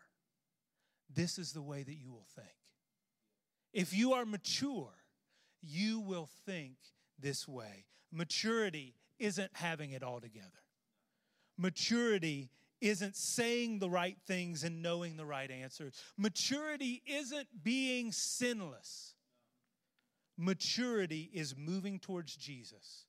this 1.14 1.38
is 1.38 1.52
the 1.52 1.62
way 1.62 1.82
that 1.82 1.96
you 1.96 2.10
will 2.10 2.26
think. 2.34 2.48
If 3.72 3.92
you 3.92 4.14
are 4.14 4.24
mature, 4.24 4.92
you 5.62 6.00
will 6.00 6.28
think 6.46 6.76
this 7.18 7.46
way. 7.46 7.84
Maturity 8.12 8.94
isn't 9.18 9.50
having 9.54 9.92
it 9.92 10.02
all 10.02 10.20
together. 10.20 10.62
Maturity 11.58 12.50
isn't 12.80 13.16
saying 13.16 13.78
the 13.78 13.90
right 13.90 14.16
things 14.26 14.64
and 14.64 14.82
knowing 14.82 15.16
the 15.16 15.24
right 15.24 15.50
answers. 15.50 15.94
Maturity 16.16 17.02
isn't 17.06 17.48
being 17.62 18.12
sinless. 18.12 19.14
Maturity 20.38 21.30
is 21.32 21.56
moving 21.56 21.98
towards 21.98 22.36
Jesus, 22.36 23.06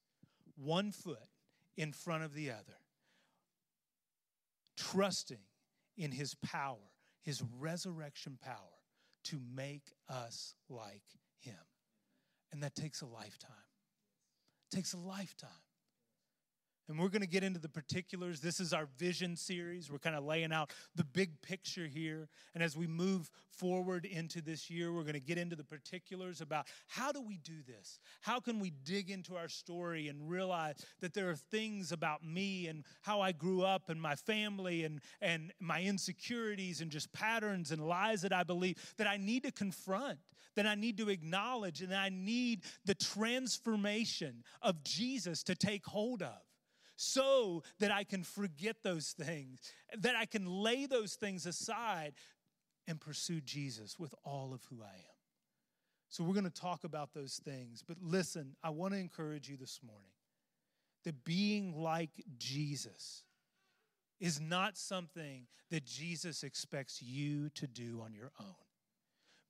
one 0.55 0.91
foot 0.91 1.27
in 1.75 1.91
front 1.91 2.23
of 2.23 2.33
the 2.33 2.49
other, 2.49 2.79
trusting 4.77 5.43
in 5.97 6.11
his 6.11 6.35
power, 6.35 6.77
his 7.21 7.43
resurrection 7.59 8.37
power 8.41 8.55
to 9.25 9.41
make 9.53 9.91
us 10.07 10.55
like 10.69 11.03
him. 11.39 11.53
And 12.53 12.63
that 12.63 12.75
takes 12.75 13.01
a 13.01 13.05
lifetime. 13.05 13.51
It 14.71 14.75
takes 14.75 14.93
a 14.93 14.97
lifetime. 14.97 15.49
And 16.89 16.97
we're 16.97 17.09
going 17.09 17.21
to 17.21 17.27
get 17.27 17.43
into 17.43 17.59
the 17.59 17.67
particulars. 17.67 18.39
This 18.39 18.61
is 18.61 18.71
our 18.71 18.87
vision 18.97 19.35
series. 19.35 19.91
We're 19.91 19.99
kind 19.99 20.15
of 20.15 20.23
laying 20.23 20.53
out 20.53 20.71
the 20.95 21.03
big 21.03 21.41
picture 21.41 21.85
here. 21.85 22.29
And 22.55 22.63
as 22.63 22.77
we 22.77 22.87
move 22.87 23.29
forward 23.49 24.05
into 24.05 24.41
this 24.41 24.69
year, 24.69 24.93
we're 24.93 25.01
going 25.01 25.13
to 25.13 25.19
get 25.19 25.37
into 25.37 25.57
the 25.57 25.65
particulars 25.65 26.39
about 26.39 26.67
how 26.87 27.11
do 27.11 27.21
we 27.21 27.39
do 27.39 27.61
this? 27.67 27.99
How 28.21 28.39
can 28.39 28.59
we 28.59 28.71
dig 28.85 29.09
into 29.09 29.35
our 29.35 29.49
story 29.49 30.07
and 30.07 30.29
realize 30.29 30.77
that 31.01 31.13
there 31.13 31.29
are 31.29 31.35
things 31.35 31.91
about 31.91 32.23
me 32.23 32.67
and 32.67 32.85
how 33.01 33.19
I 33.19 33.33
grew 33.33 33.63
up 33.63 33.89
and 33.89 34.01
my 34.01 34.15
family 34.15 34.85
and, 34.85 35.01
and 35.19 35.51
my 35.59 35.81
insecurities 35.81 36.79
and 36.79 36.89
just 36.89 37.11
patterns 37.11 37.71
and 37.71 37.85
lies 37.85 38.21
that 38.21 38.31
I 38.31 38.43
believe 38.43 38.77
that 38.97 39.07
I 39.07 39.17
need 39.17 39.43
to 39.43 39.51
confront, 39.51 40.19
that 40.55 40.65
I 40.65 40.75
need 40.75 40.97
to 40.99 41.09
acknowledge, 41.09 41.81
and 41.81 41.93
I 41.93 42.09
need 42.09 42.61
the 42.85 42.95
transformation 42.95 44.43
of 44.61 44.83
Jesus 44.85 45.43
to 45.43 45.55
take 45.55 45.85
hold 45.85 46.21
of 46.21 46.46
so 46.97 47.63
that 47.79 47.91
I 47.91 48.03
can 48.03 48.23
forget 48.23 48.77
those 48.83 49.11
things, 49.11 49.59
that 49.97 50.15
I 50.15 50.25
can 50.25 50.45
lay 50.45 50.87
those 50.87 51.13
things 51.13 51.45
aside 51.45 52.13
and 52.87 52.99
pursue 52.99 53.39
Jesus 53.39 53.97
with 53.97 54.13
all 54.25 54.53
of 54.53 54.63
who 54.65 54.81
I 54.81 54.95
am. 54.95 55.17
So, 56.09 56.23
we're 56.23 56.33
going 56.33 56.45
to 56.45 56.49
talk 56.49 56.83
about 56.83 57.13
those 57.13 57.39
things. 57.43 57.83
But 57.85 57.97
listen, 58.01 58.55
I 58.63 58.69
want 58.71 58.93
to 58.93 58.99
encourage 58.99 59.49
you 59.49 59.57
this 59.57 59.79
morning 59.85 60.11
that 61.03 61.23
being 61.23 61.81
like 61.81 62.09
Jesus 62.37 63.23
is 64.19 64.39
not 64.39 64.77
something 64.77 65.47
that 65.69 65.85
Jesus 65.85 66.43
expects 66.43 67.01
you 67.01 67.49
to 67.49 67.67
do 67.67 68.01
on 68.03 68.13
your 68.13 68.31
own. 68.39 68.55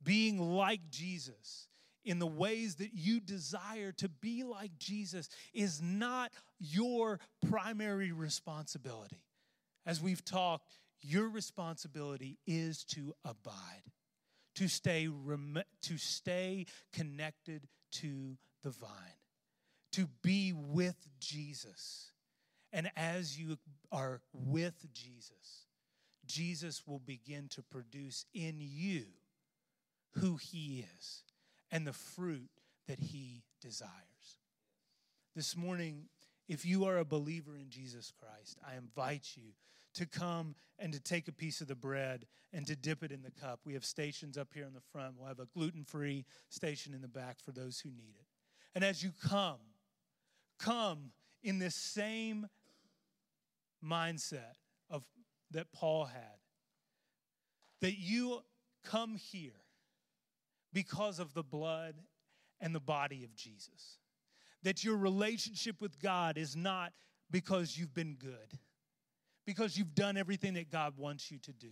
Being 0.03 0.39
like 0.39 0.81
Jesus 0.89 1.67
in 2.07 2.19
the 2.19 2.25
ways 2.25 2.75
that 2.75 2.93
you 2.93 3.19
desire 3.19 3.91
to 3.91 4.07
be 4.07 4.43
like 4.43 4.77
Jesus 4.79 5.27
is 5.53 5.81
not 5.81 6.31
your 6.57 7.19
primary 7.49 8.13
responsibility. 8.13 9.21
As 9.85 10.01
we've 10.01 10.23
talked, 10.23 10.69
your 11.01 11.29
responsibility 11.29 12.39
is 12.47 12.85
to 12.85 13.13
abide, 13.25 13.83
to 14.55 14.69
stay, 14.69 15.07
rem- 15.07 15.61
to 15.83 15.97
stay 15.97 16.65
connected 16.93 17.67
to 17.91 18.37
the 18.63 18.69
vine, 18.69 18.89
to 19.91 20.07
be 20.23 20.53
with 20.53 20.95
Jesus. 21.19 22.11
And 22.71 22.89
as 22.95 23.37
you 23.37 23.57
are 23.91 24.21
with 24.31 24.85
Jesus, 24.93 25.67
Jesus 26.25 26.83
will 26.87 26.99
begin 26.99 27.49
to 27.49 27.63
produce 27.63 28.25
in 28.33 28.55
you 28.59 29.05
who 30.13 30.37
he 30.37 30.85
is 30.99 31.23
and 31.71 31.85
the 31.85 31.93
fruit 31.93 32.49
that 32.87 32.99
he 32.99 33.43
desires. 33.61 33.91
This 35.35 35.55
morning, 35.55 36.05
if 36.47 36.65
you 36.65 36.85
are 36.85 36.97
a 36.97 37.05
believer 37.05 37.55
in 37.57 37.69
Jesus 37.69 38.11
Christ, 38.19 38.57
I 38.67 38.77
invite 38.77 39.33
you 39.35 39.53
to 39.95 40.05
come 40.05 40.55
and 40.79 40.93
to 40.93 40.99
take 40.99 41.27
a 41.27 41.31
piece 41.31 41.59
of 41.59 41.67
the 41.67 41.75
bread 41.75 42.25
and 42.53 42.65
to 42.67 42.75
dip 42.75 43.03
it 43.03 43.11
in 43.11 43.23
the 43.23 43.31
cup. 43.31 43.59
We 43.65 43.73
have 43.73 43.83
stations 43.83 44.37
up 44.37 44.49
here 44.53 44.65
in 44.65 44.73
the 44.73 44.81
front. 44.91 45.15
We'll 45.17 45.27
have 45.27 45.39
a 45.39 45.47
gluten 45.47 45.83
free 45.83 46.25
station 46.49 46.93
in 46.93 47.01
the 47.01 47.07
back 47.07 47.37
for 47.43 47.51
those 47.51 47.79
who 47.79 47.89
need 47.89 48.15
it. 48.19 48.27
And 48.75 48.83
as 48.83 49.03
you 49.03 49.11
come, 49.27 49.57
come 50.59 51.11
in 51.43 51.59
this 51.59 51.75
same 51.75 52.47
mindset 53.83 54.55
of 54.89 55.03
that 55.51 55.71
Paul 55.71 56.05
had 56.05 56.37
that 57.81 57.97
you 57.97 58.41
come 58.83 59.15
here 59.15 59.51
because 60.77 61.17
of 61.17 61.33
the 61.33 61.41
blood 61.41 61.95
and 62.61 62.75
the 62.75 62.79
body 62.79 63.23
of 63.23 63.35
Jesus. 63.35 63.97
That 64.61 64.83
your 64.83 64.95
relationship 64.95 65.81
with 65.81 65.99
God 65.99 66.37
is 66.37 66.55
not 66.55 66.93
because 67.31 67.75
you've 67.75 67.95
been 67.95 68.13
good, 68.13 68.59
because 69.43 69.75
you've 69.75 69.95
done 69.95 70.17
everything 70.17 70.53
that 70.53 70.69
God 70.69 70.93
wants 70.95 71.31
you 71.31 71.39
to 71.39 71.51
do, 71.51 71.71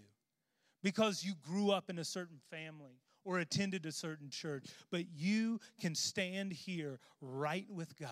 because 0.81 1.23
you 1.23 1.33
grew 1.35 1.69
up 1.69 1.91
in 1.91 1.99
a 1.99 2.03
certain 2.03 2.39
family 2.49 2.99
or 3.23 3.37
attended 3.37 3.85
a 3.85 3.91
certain 3.91 4.31
church, 4.31 4.65
but 4.89 5.03
you 5.13 5.59
can 5.79 5.93
stand 5.93 6.51
here 6.51 6.99
right 7.21 7.67
with 7.69 7.95
God 7.99 8.09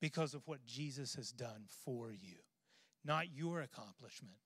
because 0.00 0.32
of 0.32 0.40
what 0.48 0.64
Jesus 0.64 1.16
has 1.16 1.32
done 1.32 1.66
for 1.84 2.12
you, 2.12 2.36
not 3.04 3.26
your 3.34 3.60
accomplishment, 3.60 4.38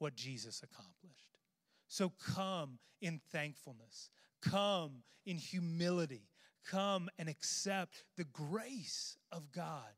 what 0.00 0.16
Jesus 0.16 0.60
accomplished. 0.64 1.38
So 1.86 2.12
come 2.34 2.80
in 3.00 3.20
thankfulness. 3.30 4.10
Come 4.50 5.02
in 5.26 5.36
humility. 5.36 6.28
Come 6.66 7.08
and 7.18 7.28
accept 7.28 8.04
the 8.16 8.24
grace 8.24 9.16
of 9.30 9.52
God. 9.52 9.92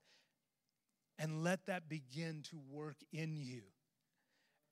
And 1.19 1.43
let 1.43 1.67
that 1.67 1.89
begin 1.89 2.43
to 2.51 2.61
work 2.71 2.97
in 3.13 3.37
you. 3.37 3.63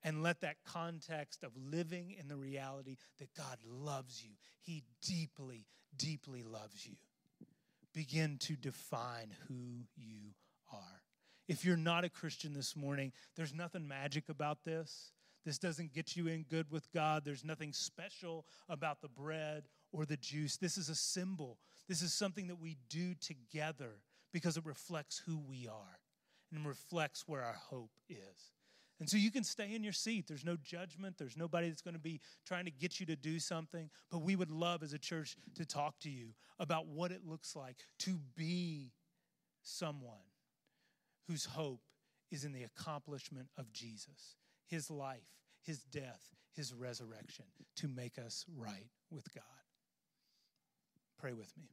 And 0.03 0.21
let 0.21 0.41
that 0.41 0.57
context 0.63 1.43
of 1.43 1.51
living 1.57 2.15
in 2.19 2.27
the 2.27 2.35
reality 2.35 2.97
that 3.17 3.33
God 3.35 3.57
loves 3.65 4.23
you, 4.23 4.33
He 4.61 4.83
deeply, 5.01 5.65
deeply 5.97 6.43
loves 6.43 6.85
you, 6.85 6.95
begin 7.91 8.37
to 8.41 8.55
define 8.55 9.35
who 9.47 9.87
you 9.95 10.35
are. 10.71 11.01
If 11.47 11.65
you're 11.65 11.77
not 11.77 12.03
a 12.03 12.09
Christian 12.09 12.53
this 12.53 12.75
morning, 12.75 13.13
there's 13.35 13.53
nothing 13.53 13.87
magic 13.87 14.29
about 14.29 14.63
this. 14.63 15.11
This 15.45 15.59
doesn't 15.59 15.93
get 15.93 16.15
you 16.15 16.27
in 16.27 16.43
good 16.49 16.71
with 16.71 16.91
God. 16.91 17.23
There's 17.23 17.45
nothing 17.45 17.71
special 17.71 18.45
about 18.67 19.01
the 19.01 19.07
bread 19.07 19.67
or 19.91 20.05
the 20.05 20.17
juice. 20.17 20.57
This 20.57 20.77
is 20.77 20.89
a 20.89 20.95
symbol. 20.95 21.59
This 21.87 22.01
is 22.01 22.13
something 22.13 22.47
that 22.47 22.59
we 22.59 22.77
do 22.89 23.13
together 23.13 24.01
because 24.33 24.57
it 24.57 24.65
reflects 24.65 25.21
who 25.23 25.37
we 25.37 25.67
are 25.67 25.99
and 26.51 26.65
reflects 26.65 27.27
where 27.27 27.43
our 27.43 27.57
hope 27.69 27.91
is. 28.09 28.51
And 28.99 29.09
so 29.09 29.17
you 29.17 29.29
can 29.29 29.43
stay 29.43 29.75
in 29.75 29.83
your 29.83 29.93
seat. 29.93 30.25
There's 30.27 30.45
no 30.45 30.57
judgment. 30.63 31.17
There's 31.17 31.37
nobody 31.37 31.69
that's 31.69 31.81
going 31.81 31.95
to 31.95 31.99
be 31.99 32.21
trying 32.47 32.65
to 32.65 32.71
get 32.71 32.99
you 32.99 33.05
to 33.07 33.15
do 33.15 33.39
something. 33.39 33.89
But 34.09 34.21
we 34.21 34.35
would 34.35 34.51
love 34.51 34.81
as 34.83 34.93
a 34.93 34.97
church 34.97 35.35
to 35.55 35.65
talk 35.65 35.99
to 35.99 36.09
you 36.09 36.29
about 36.59 36.87
what 36.87 37.11
it 37.11 37.21
looks 37.27 37.55
like 37.55 37.75
to 37.99 38.19
be 38.35 38.93
someone 39.61 40.15
whose 41.27 41.45
hope 41.45 41.81
is 42.31 42.45
in 42.45 42.53
the 42.53 42.63
accomplishment 42.63 43.49
of 43.57 43.71
Jesus 43.73 44.37
his 44.67 44.89
life, 44.89 45.27
his 45.61 45.79
death, 45.83 46.21
his 46.53 46.73
resurrection 46.73 47.45
to 47.77 47.87
make 47.87 48.17
us 48.17 48.45
right 48.55 48.89
with 49.09 49.33
God. 49.33 49.43
Pray 51.17 51.33
with 51.33 51.51
me. 51.57 51.69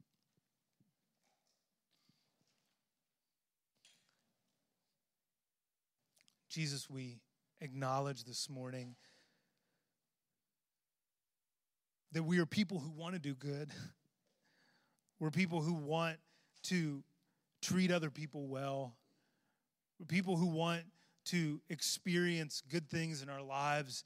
Jesus, 6.49 6.87
we 6.87 7.17
acknowledge 7.61 8.25
this 8.25 8.47
morning 8.47 8.95
that 12.11 12.21
we 12.21 12.37
are 12.37 12.45
people 12.45 12.79
who 12.79 12.91
want 12.91 13.13
to 13.15 13.19
do 13.19 13.33
good. 13.33 13.71
We're 15.19 15.31
people 15.31 15.61
who 15.61 15.73
want 15.73 16.17
to 16.63 17.01
treat 17.61 17.91
other 17.91 18.09
people 18.09 18.47
well. 18.47 18.93
We're 19.99 20.05
people 20.05 20.37
who 20.37 20.47
want 20.47 20.83
to 21.25 21.61
experience 21.69 22.61
good 22.69 22.89
things 22.89 23.21
in 23.21 23.29
our 23.29 23.41
lives 23.41 24.03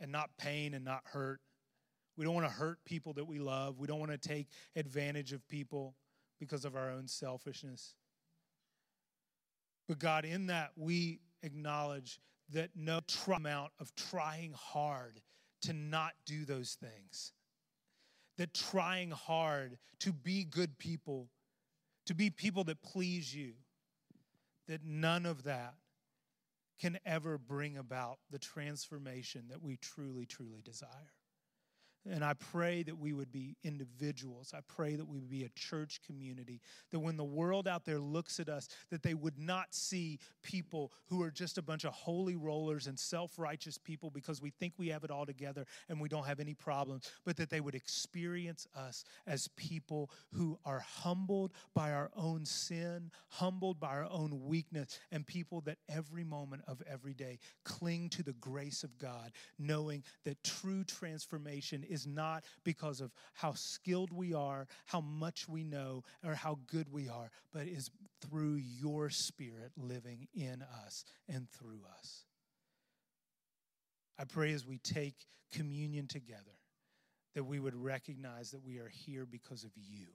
and 0.00 0.10
not 0.10 0.30
pain 0.38 0.74
and 0.74 0.84
not 0.84 1.02
hurt. 1.04 1.40
We 2.16 2.24
don't 2.24 2.34
want 2.34 2.46
to 2.46 2.52
hurt 2.52 2.78
people 2.84 3.12
that 3.14 3.26
we 3.26 3.38
love. 3.38 3.78
We 3.78 3.86
don't 3.86 4.00
want 4.00 4.12
to 4.12 4.18
take 4.18 4.48
advantage 4.76 5.32
of 5.32 5.46
people 5.48 5.94
because 6.38 6.64
of 6.64 6.76
our 6.76 6.90
own 6.90 7.06
selfishness. 7.06 7.94
But 9.88 9.98
God, 9.98 10.24
in 10.24 10.46
that, 10.46 10.70
we 10.76 11.20
acknowledge 11.42 12.20
that 12.52 12.70
no 12.74 13.00
amount 13.34 13.72
of 13.80 13.94
trying 13.94 14.52
hard 14.56 15.20
to 15.62 15.72
not 15.72 16.12
do 16.26 16.44
those 16.44 16.76
things, 16.80 17.32
that 18.38 18.54
trying 18.54 19.10
hard 19.10 19.78
to 20.00 20.12
be 20.12 20.44
good 20.44 20.78
people, 20.78 21.28
to 22.06 22.14
be 22.14 22.30
people 22.30 22.64
that 22.64 22.82
please 22.82 23.34
you, 23.34 23.52
that 24.68 24.84
none 24.84 25.26
of 25.26 25.44
that 25.44 25.74
can 26.80 26.98
ever 27.04 27.38
bring 27.38 27.76
about 27.76 28.18
the 28.30 28.38
transformation 28.38 29.44
that 29.48 29.62
we 29.62 29.76
truly, 29.76 30.26
truly 30.26 30.62
desire. 30.62 31.12
And 32.08 32.24
I 32.24 32.32
pray 32.32 32.82
that 32.84 32.98
we 32.98 33.12
would 33.12 33.30
be 33.30 33.56
individuals. 33.62 34.54
I 34.56 34.60
pray 34.66 34.96
that 34.96 35.06
we 35.06 35.18
would 35.18 35.28
be 35.28 35.44
a 35.44 35.50
church 35.50 36.00
community. 36.06 36.60
That 36.92 37.00
when 37.00 37.18
the 37.18 37.24
world 37.24 37.68
out 37.68 37.84
there 37.84 37.98
looks 37.98 38.40
at 38.40 38.48
us, 38.48 38.68
that 38.90 39.02
they 39.02 39.12
would 39.12 39.38
not 39.38 39.74
see 39.74 40.18
people 40.42 40.92
who 41.08 41.22
are 41.22 41.30
just 41.30 41.58
a 41.58 41.62
bunch 41.62 41.84
of 41.84 41.92
holy 41.92 42.36
rollers 42.36 42.86
and 42.86 42.98
self 42.98 43.38
righteous 43.38 43.76
people 43.76 44.10
because 44.10 44.40
we 44.40 44.48
think 44.48 44.72
we 44.78 44.88
have 44.88 45.04
it 45.04 45.10
all 45.10 45.26
together 45.26 45.66
and 45.90 46.00
we 46.00 46.08
don't 46.08 46.26
have 46.26 46.40
any 46.40 46.54
problems, 46.54 47.10
but 47.26 47.36
that 47.36 47.50
they 47.50 47.60
would 47.60 47.74
experience 47.74 48.66
us 48.74 49.04
as 49.26 49.48
people 49.48 50.10
who 50.32 50.58
are 50.64 50.80
humbled 50.80 51.52
by 51.74 51.92
our 51.92 52.10
own 52.16 52.46
sin, 52.46 53.10
humbled 53.28 53.78
by 53.78 53.88
our 53.88 54.08
own 54.10 54.46
weakness, 54.46 54.98
and 55.12 55.26
people 55.26 55.60
that 55.62 55.76
every 55.88 56.24
moment 56.24 56.62
of 56.66 56.82
every 56.90 57.12
day 57.12 57.38
cling 57.64 58.08
to 58.08 58.22
the 58.22 58.32
grace 58.34 58.84
of 58.84 58.96
God, 58.96 59.32
knowing 59.58 60.02
that 60.24 60.42
true 60.42 60.82
transformation 60.84 61.84
is 61.90 62.06
not 62.06 62.44
because 62.64 63.00
of 63.00 63.12
how 63.34 63.52
skilled 63.54 64.12
we 64.12 64.32
are, 64.32 64.66
how 64.86 65.00
much 65.00 65.48
we 65.48 65.64
know, 65.64 66.04
or 66.24 66.34
how 66.34 66.58
good 66.66 66.90
we 66.90 67.08
are, 67.08 67.30
but 67.52 67.66
is 67.66 67.90
through 68.22 68.54
your 68.54 69.10
Spirit 69.10 69.72
living 69.76 70.28
in 70.34 70.64
us 70.84 71.04
and 71.28 71.48
through 71.50 71.80
us. 71.98 72.24
I 74.18 74.24
pray 74.24 74.52
as 74.52 74.66
we 74.66 74.78
take 74.78 75.16
communion 75.52 76.06
together 76.06 76.58
that 77.34 77.44
we 77.44 77.58
would 77.58 77.74
recognize 77.74 78.50
that 78.50 78.64
we 78.64 78.78
are 78.78 78.90
here 78.90 79.26
because 79.26 79.64
of 79.64 79.70
you, 79.76 80.06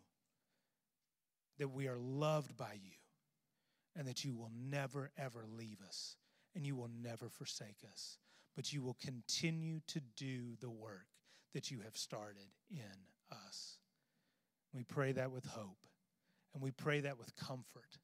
that 1.59 1.69
we 1.69 1.87
are 1.87 1.97
loved 1.97 2.55
by 2.57 2.73
you, 2.73 2.91
and 3.95 4.07
that 4.07 4.23
you 4.23 4.35
will 4.35 4.51
never, 4.69 5.11
ever 5.17 5.45
leave 5.57 5.79
us 5.87 6.15
and 6.55 6.65
you 6.65 6.75
will 6.75 6.89
never 7.01 7.29
forsake 7.29 7.79
us, 7.91 8.17
but 8.55 8.71
you 8.71 8.81
will 8.81 8.97
continue 9.01 9.79
to 9.87 9.99
do 10.15 10.55
the 10.61 10.69
work 10.69 11.07
that 11.55 11.71
you 11.71 11.79
have 11.85 11.95
started 11.95 12.51
in 12.69 13.37
us. 13.47 13.77
We 14.73 14.83
pray 14.83 15.13
that 15.13 15.31
with 15.31 15.45
hope, 15.45 15.87
and 16.53 16.61
we 16.61 16.71
pray 16.71 16.99
that 16.99 17.17
with 17.17 17.33
comfort 17.37 17.97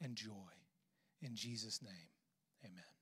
and 0.00 0.14
joy. 0.14 0.30
In 1.20 1.34
Jesus' 1.34 1.82
name, 1.82 2.08
amen. 2.64 2.93